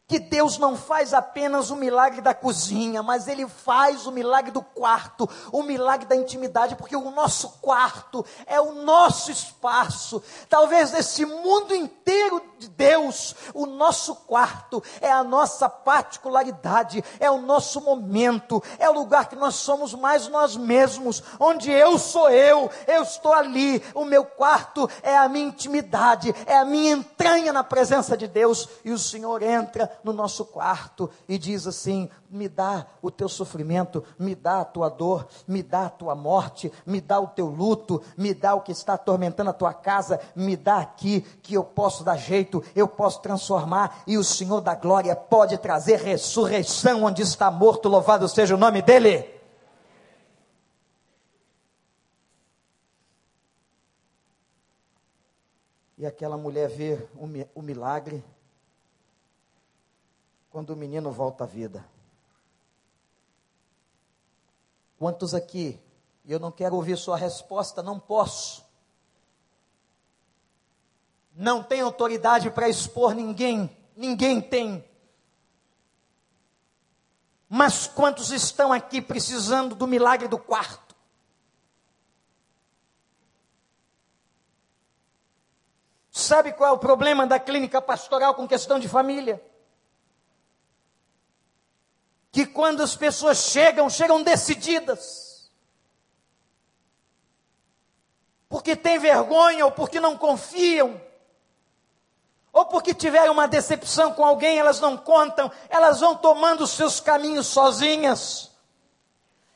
[0.08, 4.62] Que Deus não faz apenas o milagre da cozinha, mas Ele faz o milagre do
[4.62, 10.22] quarto, o milagre da intimidade, porque o nosso quarto é o nosso espaço.
[10.48, 17.40] Talvez nesse mundo inteiro de Deus, o nosso quarto é a nossa particularidade, é o
[17.40, 22.70] nosso momento, é o lugar que nós somos mais nós mesmos, onde eu sou eu,
[22.86, 27.64] eu estou ali, o meu quarto é a minha intimidade, é a minha entranha na
[27.64, 32.86] presença de Deus, e o Senhor entra no nosso quarto e diz assim: me dá
[33.02, 37.20] o teu sofrimento, me dá a tua dor, me dá a tua morte, me dá
[37.20, 41.20] o teu luto, me dá o que está atormentando a tua casa, me dá aqui
[41.42, 45.98] que eu posso dar jeito, eu posso transformar, e o Senhor da glória pode trazer
[45.98, 49.34] ressurreição onde está morto, louvado seja o nome dEle.
[55.98, 57.08] E aquela mulher vê
[57.54, 58.22] o milagre
[60.56, 61.86] quando o menino volta à vida.
[64.98, 65.78] Quantos aqui?
[66.24, 68.64] E eu não quero ouvir sua resposta, não posso.
[71.34, 74.82] Não tem autoridade para expor ninguém, ninguém tem.
[77.50, 80.96] Mas quantos estão aqui precisando do milagre do quarto?
[86.10, 89.54] Sabe qual é o problema da clínica pastoral com questão de família?
[92.36, 95.48] Que quando as pessoas chegam, chegam decididas.
[98.46, 101.00] Porque têm vergonha ou porque não confiam.
[102.52, 107.00] Ou porque tiveram uma decepção com alguém, elas não contam, elas vão tomando os seus
[107.00, 108.50] caminhos sozinhas.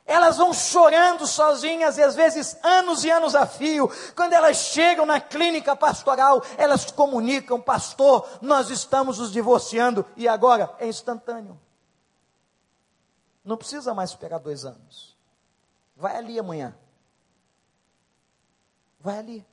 [0.07, 3.93] Elas vão chorando sozinhas e às vezes anos e anos a fio.
[4.17, 10.75] Quando elas chegam na clínica pastoral, elas comunicam: Pastor, nós estamos nos divorciando e agora
[10.79, 11.61] é instantâneo.
[13.45, 15.17] Não precisa mais esperar dois anos.
[15.97, 16.77] Vai ali amanhã.
[18.99, 19.47] Vai ali.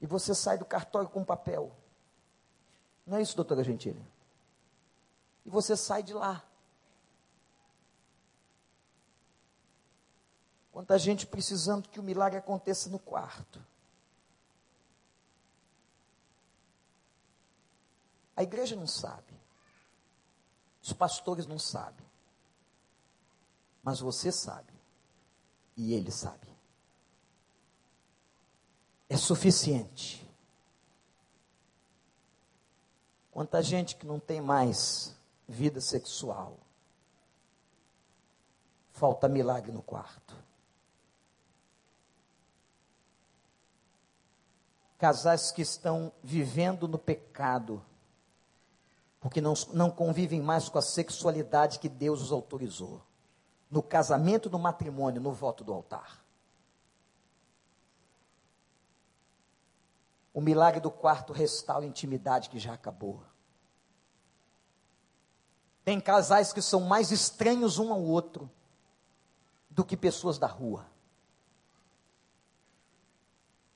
[0.00, 1.74] E você sai do cartório com papel.
[3.06, 4.04] Não é isso, doutora Gentili?
[5.44, 6.42] E você sai de lá.
[10.72, 13.64] Quanta gente precisando que o milagre aconteça no quarto.
[18.36, 19.34] A igreja não sabe.
[20.82, 22.05] Os pastores não sabem.
[23.86, 24.72] Mas você sabe.
[25.76, 26.48] E ele sabe.
[29.08, 30.28] É suficiente.
[33.30, 35.14] Quanta gente que não tem mais
[35.46, 36.58] vida sexual.
[38.90, 40.34] Falta milagre no quarto.
[44.98, 47.84] Casais que estão vivendo no pecado,
[49.20, 53.00] porque não, não convivem mais com a sexualidade que Deus os autorizou
[53.70, 56.24] no casamento, no matrimônio, no voto do altar.
[60.32, 63.22] O milagre do quarto restaura a intimidade que já acabou.
[65.84, 68.50] Tem casais que são mais estranhos um ao outro
[69.70, 70.86] do que pessoas da rua.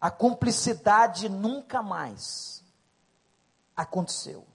[0.01, 2.65] A cumplicidade nunca mais
[3.77, 4.47] aconteceu.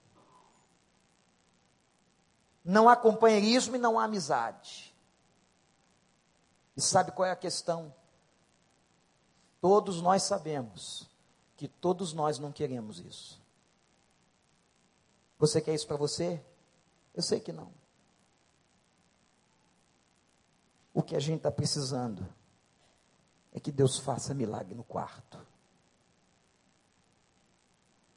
[2.63, 4.94] Não há companheirismo e não há amizade.
[6.75, 7.93] E sabe qual é a questão?
[9.61, 11.09] Todos nós sabemos
[11.57, 13.41] que todos nós não queremos isso.
[15.39, 16.43] Você quer isso para você?
[17.13, 17.71] Eu sei que não.
[20.93, 22.27] O que a gente está precisando
[23.51, 25.39] é que Deus faça milagre no quarto.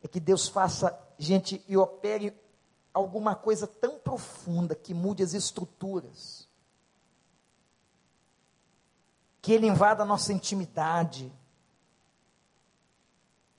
[0.02, 2.36] É que Deus faça, gente, e opere
[2.92, 6.37] alguma coisa tão profunda que mude as estruturas
[9.48, 11.32] que Ele invada a nossa intimidade,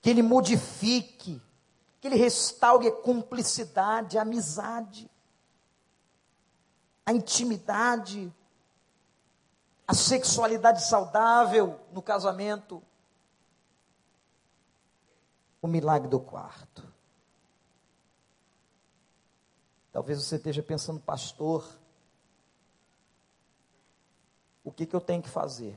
[0.00, 1.42] que Ele modifique,
[2.00, 5.10] que Ele restaure a cumplicidade, a amizade,
[7.04, 8.32] a intimidade,
[9.84, 12.80] a sexualidade saudável no casamento,
[15.60, 16.88] o milagre do quarto.
[19.90, 21.79] Talvez você esteja pensando, pastor,
[24.70, 25.76] o que, que eu tenho que fazer?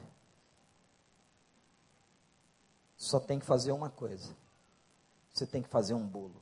[2.95, 4.35] Só tem que fazer uma coisa.
[5.33, 6.39] Você tem que fazer um bolo.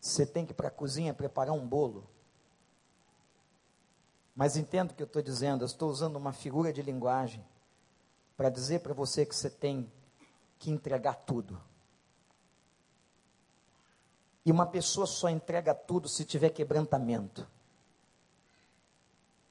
[0.00, 2.08] Você tem que ir para a cozinha preparar um bolo.
[4.34, 7.46] Mas entendo o que eu estou dizendo, eu estou usando uma figura de linguagem
[8.34, 9.92] para dizer para você que você tem
[10.58, 11.62] que entregar tudo.
[14.44, 17.46] E uma pessoa só entrega tudo se tiver quebrantamento.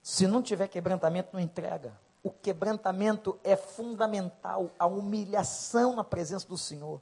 [0.06, 1.92] Se não tiver quebrantamento, não entrega.
[2.22, 7.02] O quebrantamento é fundamental, a humilhação na presença do Senhor.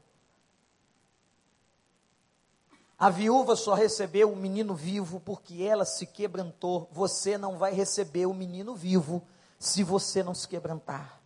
[2.97, 6.87] A viúva só recebeu o menino vivo porque ela se quebrantou.
[6.93, 9.21] Você não vai receber o menino vivo
[9.59, 11.19] se você não se quebrantar.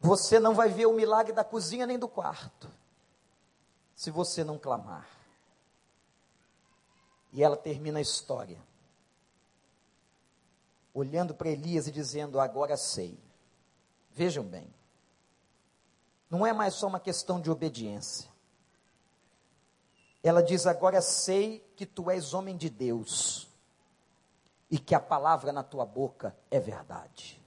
[0.00, 2.70] Você não vai ver o milagre da cozinha nem do quarto
[3.94, 5.06] se você não clamar.
[7.30, 8.58] E ela termina a história
[10.94, 13.18] olhando para Elias e dizendo: Agora sei.
[14.12, 14.72] Vejam bem,
[16.30, 18.30] não é mais só uma questão de obediência.
[20.22, 23.48] Ela diz: Agora sei que tu és homem de Deus
[24.70, 27.42] e que a palavra na tua boca é verdade.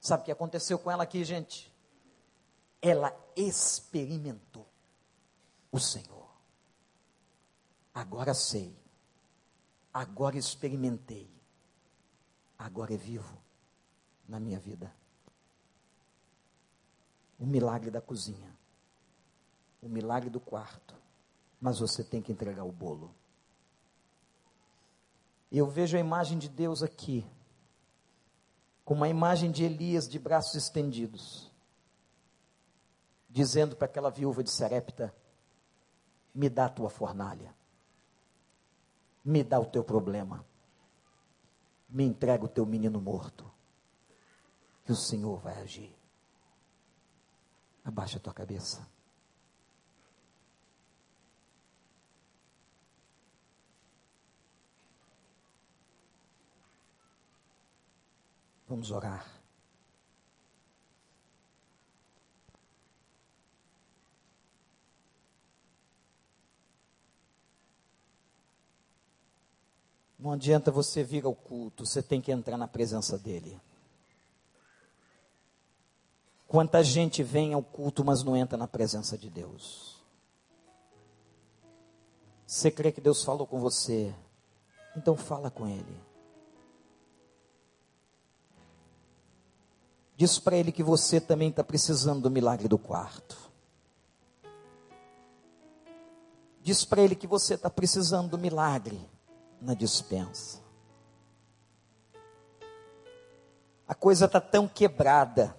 [0.00, 1.72] Sabe o que aconteceu com ela aqui, gente?
[2.80, 4.66] Ela experimentou
[5.70, 6.28] o Senhor.
[7.92, 8.76] Agora sei,
[9.92, 11.28] agora experimentei,
[12.58, 13.36] agora é vivo
[14.28, 14.92] na minha vida.
[17.38, 18.58] O milagre da cozinha
[19.80, 20.94] o milagre do quarto,
[21.60, 23.14] mas você tem que entregar o bolo.
[25.50, 27.24] Eu vejo a imagem de Deus aqui,
[28.84, 31.50] com uma imagem de Elias de braços estendidos,
[33.28, 35.14] dizendo para aquela viúva de Serepta:
[36.34, 37.54] me dá a tua fornalha,
[39.24, 40.44] me dá o teu problema,
[41.88, 43.50] me entrega o teu menino morto,
[44.84, 45.96] que o Senhor vai agir.
[47.84, 48.86] Abaixa a tua cabeça.
[58.68, 59.37] Vamos orar.
[70.18, 73.60] Não adianta você vir ao culto, você tem que entrar na presença dele.
[76.48, 80.02] Quanta gente vem ao culto, mas não entra na presença de Deus.
[82.46, 84.12] Você crê que Deus falou com você?
[84.96, 86.08] Então fala com Ele.
[90.16, 93.38] Diz para ele que você também está precisando do milagre do quarto.
[96.60, 99.08] Diz para ele que você está precisando do milagre
[99.60, 100.60] na dispensa.
[103.86, 105.56] A coisa está tão quebrada.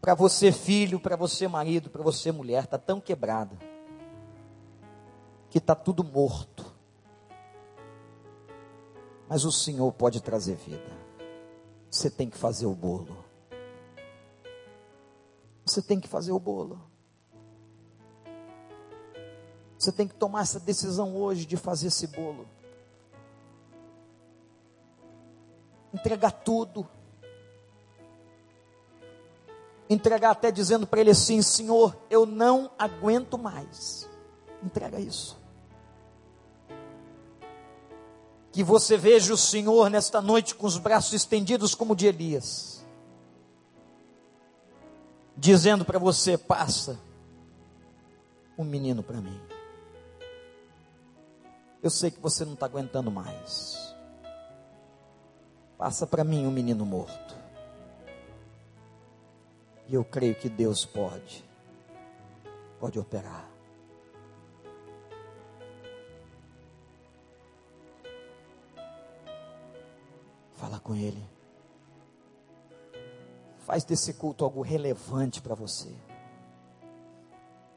[0.00, 3.56] Para você, filho, para você, marido, para você, mulher, está tão quebrada.
[5.50, 6.64] Que está tudo morto.
[9.28, 11.06] Mas o Senhor pode trazer vida
[11.96, 13.24] você tem que fazer o bolo.
[15.64, 16.78] Você tem que fazer o bolo.
[19.78, 22.46] Você tem que tomar essa decisão hoje de fazer esse bolo.
[25.92, 26.86] Entregar tudo.
[29.88, 34.08] Entregar até dizendo para ele assim: Senhor, eu não aguento mais.
[34.62, 35.36] Entrega isso.
[38.56, 42.82] que você veja o Senhor nesta noite com os braços estendidos como de Elias,
[45.36, 46.98] dizendo para você: passa
[48.56, 49.38] um menino para mim.
[51.86, 53.94] Eu sei que você não está aguentando mais.
[55.78, 57.36] Passa para mim um menino morto.
[59.86, 61.48] E eu creio que Deus pode,
[62.80, 63.48] pode operar.
[70.54, 71.24] Fala com Ele.
[73.58, 75.94] Faz desse culto algo relevante para você.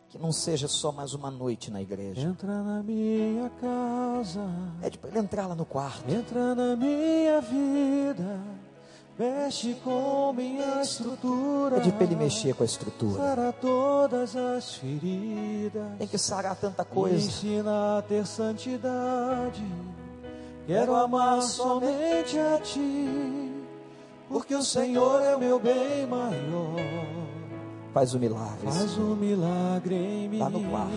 [0.10, 2.22] Que não seja só mais uma noite na igreja.
[2.22, 4.42] Entra na minha casa.
[4.82, 6.10] Pede para ele entrar lá no quarto.
[6.10, 8.40] Entra na minha vida.
[9.18, 11.76] Mexe com minha estrutura.
[11.76, 13.22] Pede para ele mexer com a estrutura.
[13.22, 15.98] Sara todas as feridas.
[15.98, 17.18] Tem que sarar tanta coisa.
[17.18, 19.64] Me ensina a ter santidade
[20.70, 23.52] Quero amar somente a Ti,
[24.30, 27.19] porque o Senhor é o meu bem maior.
[28.00, 28.66] Faz o milagre.
[28.66, 30.40] Faz o milagre em mim.
[30.40, 30.94] Lá no quarto.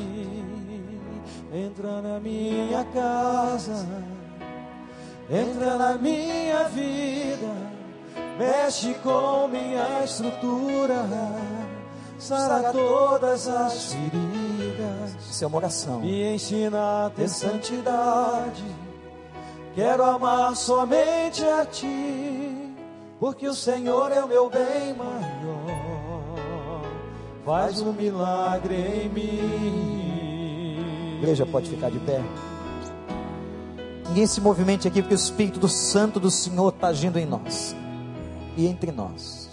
[1.53, 3.89] Entra na minha casa.
[5.29, 7.55] Entra na minha vida.
[8.39, 11.05] Mexe com minha estrutura.
[12.21, 15.17] Sara todas as feridas.
[15.29, 15.99] Isso é uma oração.
[15.99, 18.65] Me ensina a ter santidade
[19.75, 22.75] Quero amar somente a Ti,
[23.19, 25.62] porque o Senhor é o meu bem maior.
[27.45, 30.79] Faz um milagre em mim.
[31.19, 32.23] igreja pode ficar de pé.
[34.09, 37.75] Ninguém se movimente aqui, porque o Espírito do Santo do Senhor está agindo em nós
[38.57, 39.51] e entre nós.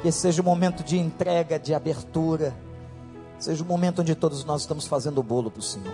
[0.00, 2.54] Que esse seja o momento de entrega, de abertura,
[3.38, 5.92] seja o momento onde todos nós estamos fazendo o bolo para o Senhor.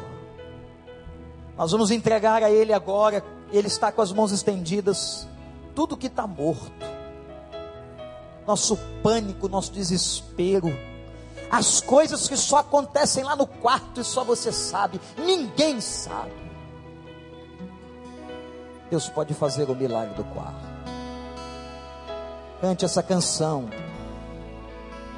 [1.56, 5.28] Nós vamos entregar a Ele agora, Ele está com as mãos estendidas,
[5.74, 6.89] tudo que está morto,
[8.46, 10.72] nosso pânico, nosso desespero,
[11.50, 16.32] as coisas que só acontecem lá no quarto e só você sabe, ninguém sabe.
[18.88, 20.70] Deus pode fazer o milagre do quarto.
[22.60, 23.68] Cante essa canção.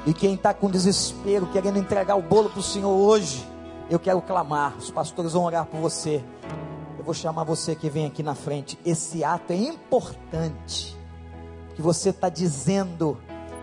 [0.05, 3.47] E quem está com desespero, querendo entregar o bolo para o Senhor hoje,
[3.89, 4.77] eu quero clamar.
[4.77, 6.23] Os pastores vão orar por você.
[6.97, 8.77] Eu vou chamar você que vem aqui na frente.
[8.85, 10.97] Esse ato é importante.
[11.75, 13.17] Que você está dizendo: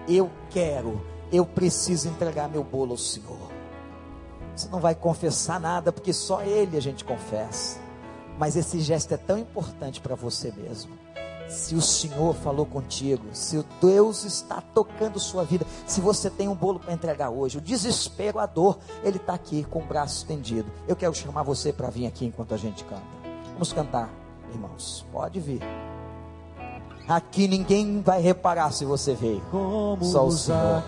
[0.08, 1.00] Eu quero,
[1.32, 3.50] eu preciso entregar meu bolo ao Senhor.
[4.54, 7.78] Você não vai confessar nada, porque só Ele a gente confessa.
[8.38, 10.92] Mas esse gesto é tão importante para você mesmo.
[11.48, 16.46] Se o Senhor falou contigo, se o Deus está tocando sua vida, se você tem
[16.46, 20.18] um bolo para entregar hoje, o desespero, a dor, Ele está aqui com o braço
[20.18, 20.70] estendido.
[20.86, 23.02] Eu quero chamar você para vir aqui enquanto a gente canta.
[23.54, 24.08] Vamos cantar,
[24.52, 25.04] irmãos.
[25.10, 25.60] Pode vir.
[27.10, 29.42] Aqui ninguém vai reparar se você veio.
[29.50, 30.84] Como Só o Senhor.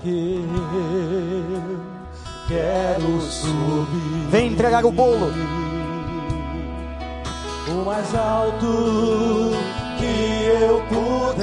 [2.46, 4.28] quero subir.
[4.30, 5.32] Vem entregar o bolo.
[7.68, 9.50] o mais alto
[9.98, 11.42] que eu puder.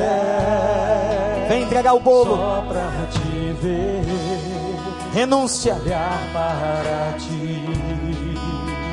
[1.49, 2.37] Vem entregar o bolo.
[2.37, 4.01] Só pra te ver,
[5.13, 5.75] Renúncia.
[5.75, 7.65] olhar para ti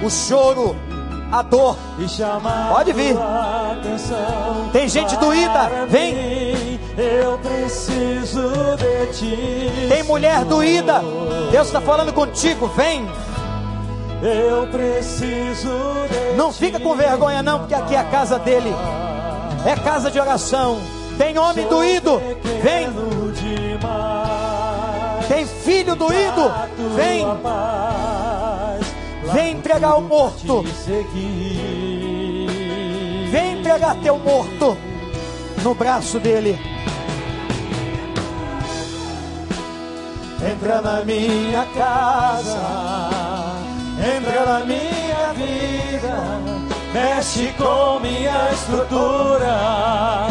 [0.04, 0.74] O choro,
[1.30, 1.76] a dor.
[2.70, 3.16] Pode vir.
[4.72, 6.80] Tem gente doída, vem.
[6.96, 9.88] Eu preciso de ti.
[9.88, 11.02] Tem mulher doída.
[11.50, 12.66] Deus está falando contigo.
[12.68, 13.06] Vem.
[14.22, 15.68] Eu preciso
[16.10, 18.74] de Não fica com vergonha, não, porque aqui é a casa dele.
[19.66, 20.80] É casa de oração.
[21.18, 22.18] Tem homem doído.
[22.62, 22.88] Vem.
[25.28, 26.52] Tem filho doído.
[26.94, 27.26] Vem.
[29.32, 30.64] Vem entregar o morto.
[33.30, 34.76] Vem entregar teu morto
[35.62, 36.58] no braço dele.
[40.48, 42.58] Entra na minha casa,
[43.98, 46.40] entra na minha vida,
[46.92, 50.28] mexe com minha estrutura,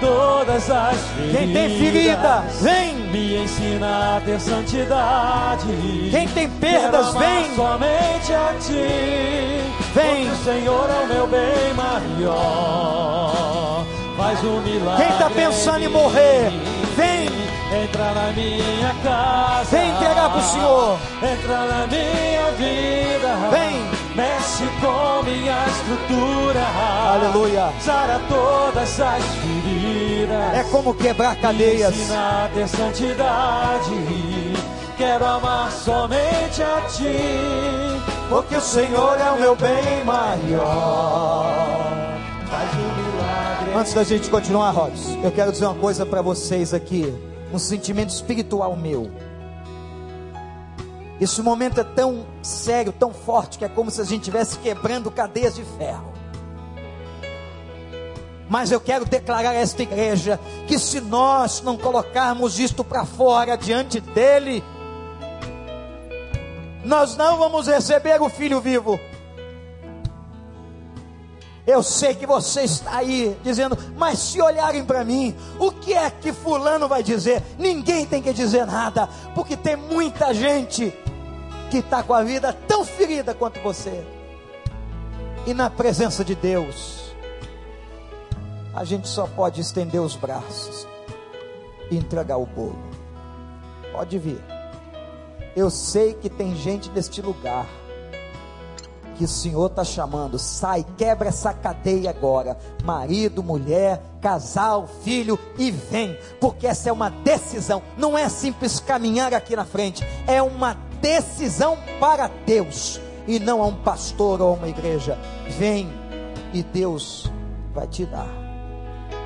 [0.00, 1.36] todas as feridas.
[1.36, 2.94] Quem tem ferida, vem.
[3.12, 5.66] Me ensina a ter santidade.
[6.10, 7.54] Quem tem perdas, vem.
[7.54, 9.60] Somente a ti.
[9.94, 10.26] Vem.
[10.26, 13.84] Porque o Senhor é o meu bem maior.
[14.16, 15.04] Faz um milagre.
[15.04, 16.50] Quem está pensando em morrer,
[16.96, 17.28] vem.
[17.82, 19.76] Entra na minha casa.
[19.76, 20.98] Vem entregar pro Senhor.
[21.22, 23.50] Entra na minha vida.
[23.50, 23.91] Vem.
[24.14, 26.62] Mexe com minha estrutura.
[27.14, 27.72] Aleluia.
[27.80, 30.54] Sara todas as feridas.
[30.54, 31.94] É como quebrar cadeias.
[31.94, 33.90] Ensina a ter santidade.
[34.98, 38.02] Quero amar somente a ti.
[38.28, 41.72] Porque o Senhor é o meu bem maior.
[43.74, 43.78] Um.
[43.78, 47.12] Antes da gente continuar, Rods, eu quero dizer uma coisa para vocês aqui,
[47.52, 49.10] um sentimento espiritual meu.
[51.22, 55.08] Esse momento é tão sério, tão forte, que é como se a gente estivesse quebrando
[55.08, 56.12] cadeias de ferro.
[58.50, 63.56] Mas eu quero declarar a esta igreja que se nós não colocarmos isto para fora
[63.56, 64.64] diante dele,
[66.84, 68.98] nós não vamos receber o filho vivo.
[71.64, 76.10] Eu sei que você está aí dizendo, mas se olharem para mim, o que é
[76.10, 77.40] que Fulano vai dizer?
[77.56, 80.92] Ninguém tem que dizer nada, porque tem muita gente
[81.72, 84.04] que está com a vida tão ferida quanto você.
[85.46, 87.14] E na presença de Deus,
[88.74, 90.86] a gente só pode estender os braços
[91.90, 92.78] e entregar o bolo.
[93.90, 94.38] Pode vir.
[95.56, 97.66] Eu sei que tem gente neste lugar
[99.16, 100.38] que o Senhor está chamando.
[100.38, 102.58] Sai, quebra essa cadeia agora.
[102.84, 107.82] Marido, mulher, casal, filho, e vem, porque essa é uma decisão.
[107.96, 113.66] Não é simples caminhar aqui na frente, é uma decisão para Deus e não a
[113.66, 115.18] um pastor ou a uma igreja.
[115.58, 115.92] Vem
[116.54, 117.30] e Deus
[117.74, 118.28] vai te dar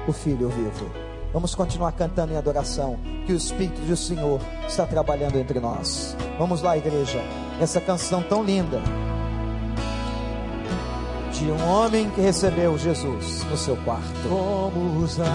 [0.09, 0.91] o filho vivo.
[1.33, 2.97] Vamos continuar cantando em adoração,
[3.27, 6.17] que o Espírito do Senhor está trabalhando entre nós.
[6.39, 7.21] Vamos lá, igreja,
[7.61, 8.81] essa canção tão linda.
[11.33, 14.27] de um homem que recebeu Jesus no seu quarto.
[14.27, 15.27] Como Zaqueu,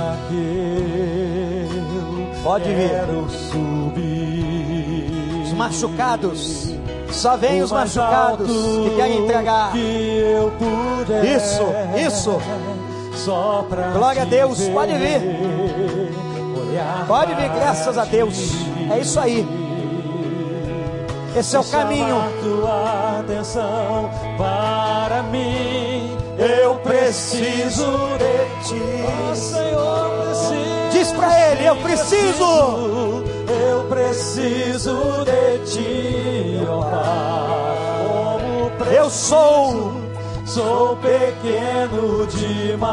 [2.44, 2.90] Pode vir.
[2.90, 4.61] quero subir.
[5.52, 6.74] Os machucados,
[7.12, 9.74] só vem os machucados que querem entregar.
[9.74, 11.26] Que puder.
[11.26, 11.64] Isso,
[12.08, 12.42] isso.
[13.94, 15.22] Glória a Deus, pode vir.
[17.06, 18.54] Pode vir, graças a Deus.
[18.90, 19.46] É isso aí.
[21.36, 22.16] Esse é o caminho.
[22.42, 26.16] Tua atenção para mim.
[26.38, 27.86] Eu preciso
[28.18, 28.82] de ti.
[29.30, 30.81] Oh, Senhor, preciso.
[31.12, 33.24] Diz pra ele, eu preciso.
[33.48, 38.96] Eu preciso de ti, ó Pai.
[38.96, 40.00] Eu sou.
[40.46, 42.92] Sou pequeno demais.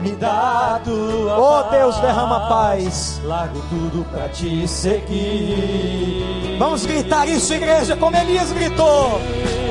[0.00, 3.20] Me dá tua Oh Deus, derrama paz.
[3.24, 6.56] Largo tudo pra te seguir.
[6.58, 9.20] Vamos gritar isso, igreja, como Elias gritou.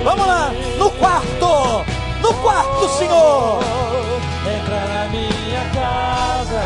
[0.03, 1.83] Vamos lá, no quarto.
[2.21, 3.59] No quarto, Senhor.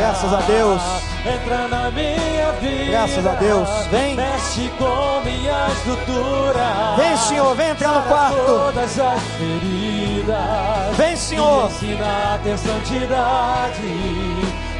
[0.06, 0.82] Graças a Deus.
[1.26, 2.92] Entra na minha vida.
[2.92, 3.68] Graças a Deus.
[3.90, 4.14] Vem.
[4.14, 6.94] Mexe com minha estrutura.
[6.96, 8.36] Vem, Senhor, vem entrar no quarto.
[8.36, 10.96] Todas as feridas.
[10.96, 11.68] Vem, Senhor.
[11.68, 13.82] Me ensina a ter santidade.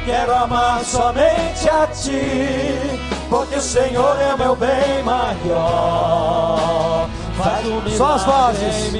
[0.05, 3.01] Quero amar somente a ti.
[3.29, 5.49] Porque o Senhor é meu bem maior.
[7.37, 8.93] Faz um Só as vozes.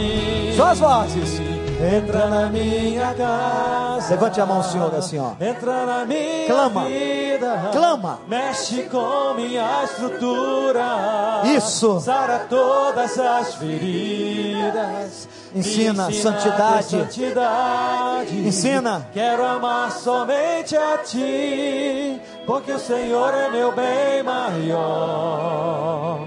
[0.58, 1.47] Só as vozes.
[1.80, 4.10] Entra na minha casa.
[4.10, 5.34] Levante a mão, Senhor, assim, ó.
[5.40, 6.86] Entra na minha Clama.
[6.86, 7.70] vida.
[7.72, 8.20] Clama.
[8.28, 11.42] Mexe com minha estrutura.
[11.46, 12.00] Isso.
[12.00, 15.30] Sara todas as feridas.
[15.56, 16.86] Ensina Me santidade.
[16.90, 18.36] santidade.
[18.48, 19.08] Ensina.
[19.14, 22.20] Quero amar somente a ti.
[22.48, 26.20] Porque o Senhor é meu bem maior.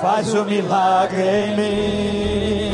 [0.00, 2.73] Faz o milagre em mim.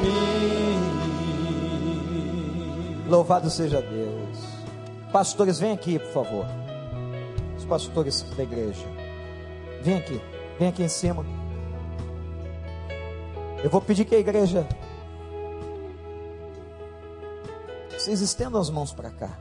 [3.11, 4.37] Louvado seja Deus.
[5.11, 6.45] Pastores, vem aqui, por favor.
[7.57, 8.87] Os pastores da igreja.
[9.81, 10.21] Vem aqui.
[10.57, 11.25] Vem aqui em cima.
[13.61, 14.65] Eu vou pedir que a igreja.
[17.89, 19.37] Vocês estendam as mãos para cá.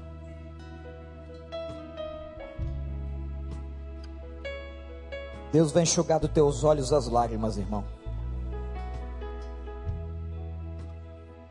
[5.53, 7.85] Deus vai enxugar dos teus olhos as lágrimas, irmão.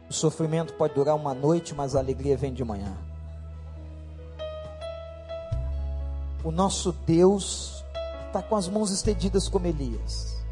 [0.09, 2.97] O sofrimento pode durar uma noite, mas a alegria vem de manhã.
[6.43, 7.83] O nosso Deus
[8.25, 10.43] está com as mãos estendidas como Elias,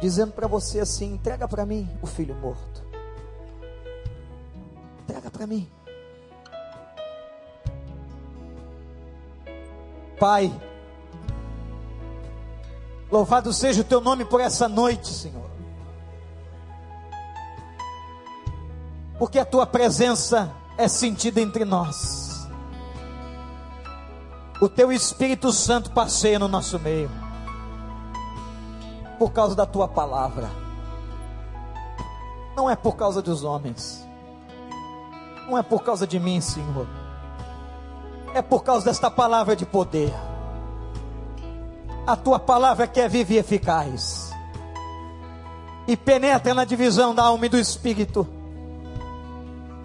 [0.00, 2.82] dizendo para você assim: entrega para mim o filho morto,
[5.02, 5.68] entrega para mim.
[10.18, 10.50] Pai,
[13.10, 15.51] louvado seja o teu nome por essa noite, Senhor.
[19.22, 22.48] Porque a tua presença é sentida entre nós.
[24.60, 27.08] O teu Espírito Santo passeia no nosso meio,
[29.20, 30.50] por causa da tua palavra,
[32.56, 34.04] não é por causa dos homens,
[35.46, 36.88] não é por causa de mim, Senhor,
[38.34, 40.12] é por causa desta palavra de poder.
[42.04, 44.32] A tua palavra que é viva e eficaz,
[45.86, 48.41] e penetra na divisão da alma e do espírito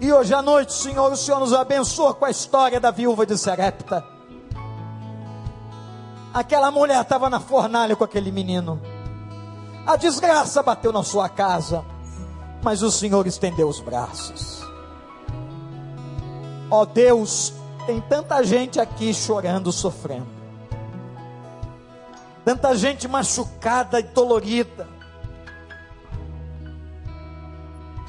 [0.00, 3.36] e hoje à noite, Senhor, o Senhor nos abençoa com a história da viúva de
[3.36, 4.04] Serepta.
[6.32, 8.80] Aquela mulher estava na fornalha com aquele menino.
[9.84, 11.84] A desgraça bateu na sua casa,
[12.62, 14.62] mas o Senhor estendeu os braços.
[16.70, 17.52] Ó oh Deus,
[17.86, 20.28] tem tanta gente aqui chorando, sofrendo.
[22.44, 24.97] Tanta gente machucada e dolorida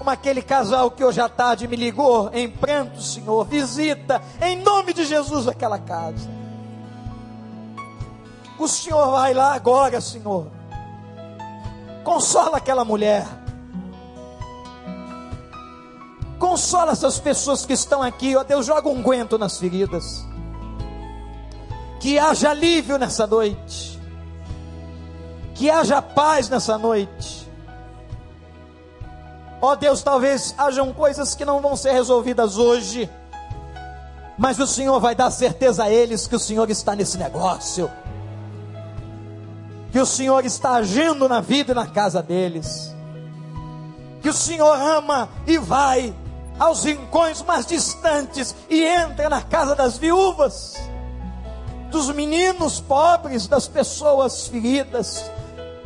[0.10, 3.46] como aquele casal que hoje à tarde me ligou em pranto, Senhor.
[3.46, 6.28] Visita em nome de Jesus aquela casa.
[8.58, 10.48] O Senhor vai lá agora, Senhor.
[12.04, 13.28] Consola aquela mulher.
[16.40, 20.26] Consola essas pessoas que estão aqui, ó Deus, joga um guento nas feridas.
[22.00, 24.00] Que haja alívio nessa noite.
[25.54, 27.39] Que haja paz nessa noite.
[29.62, 33.10] Ó oh Deus, talvez hajam coisas que não vão ser resolvidas hoje,
[34.38, 37.92] mas o Senhor vai dar certeza a eles que o Senhor está nesse negócio,
[39.92, 42.96] que o Senhor está agindo na vida e na casa deles,
[44.22, 46.16] que o Senhor ama e vai
[46.58, 50.78] aos rincões mais distantes e entra na casa das viúvas,
[51.92, 55.30] dos meninos pobres, das pessoas feridas.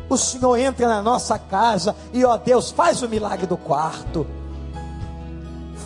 [0.08, 4.26] O Senhor entra na nossa casa e, ó Deus, faz o milagre do quarto.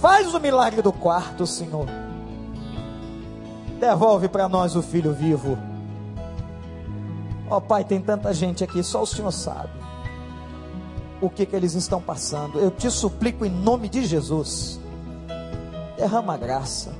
[0.00, 1.86] Faz o milagre do quarto, Senhor.
[3.78, 5.56] Devolve para nós o filho vivo.
[7.48, 9.78] Ó Pai, tem tanta gente aqui, só o Senhor sabe
[11.20, 12.58] o que, que eles estão passando.
[12.58, 14.80] Eu te suplico em nome de Jesus.
[15.96, 16.94] Derrama graça.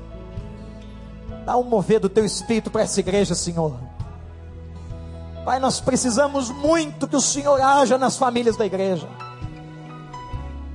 [1.44, 3.76] Dá um mover do teu espírito para essa igreja, Senhor.
[5.44, 9.08] Pai, nós precisamos muito que o Senhor haja nas famílias da igreja.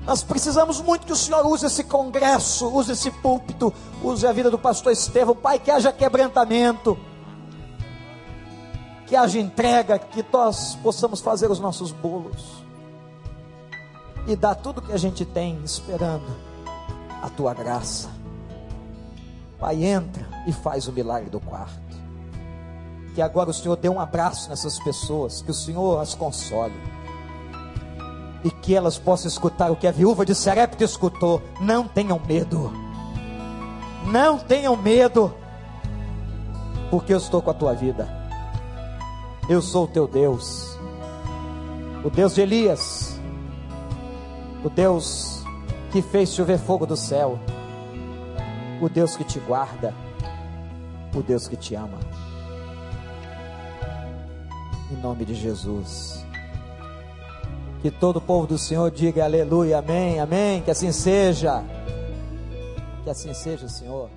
[0.05, 4.49] Nós precisamos muito que o Senhor use esse congresso, use esse púlpito, use a vida
[4.51, 5.35] do pastor Estevão.
[5.35, 6.97] Pai, que haja quebrantamento,
[9.07, 12.63] que haja entrega, que nós possamos fazer os nossos bolos
[14.27, 16.35] e dar tudo que a gente tem esperando
[17.21, 18.09] a tua graça.
[19.59, 21.82] Pai, entra e faz o milagre do quarto.
[23.13, 26.73] Que agora o Senhor dê um abraço nessas pessoas, que o Senhor as console
[28.43, 31.41] e que elas possam escutar o que a viúva de Serepta escutou.
[31.61, 32.71] Não tenham medo.
[34.05, 35.33] Não tenham medo.
[36.91, 38.07] Porque eu estou com a tua vida.
[39.47, 40.77] Eu sou o teu Deus.
[42.03, 43.19] O Deus de Elias.
[44.63, 45.41] O Deus
[45.91, 47.39] que fez chover fogo do céu.
[48.81, 49.93] O Deus que te guarda.
[51.15, 51.99] O Deus que te ama.
[54.93, 56.23] Em nome de Jesus.
[57.81, 60.61] Que todo o povo do Senhor diga aleluia, amém, amém.
[60.61, 61.63] Que assim seja.
[63.03, 64.09] Que assim seja, Senhor.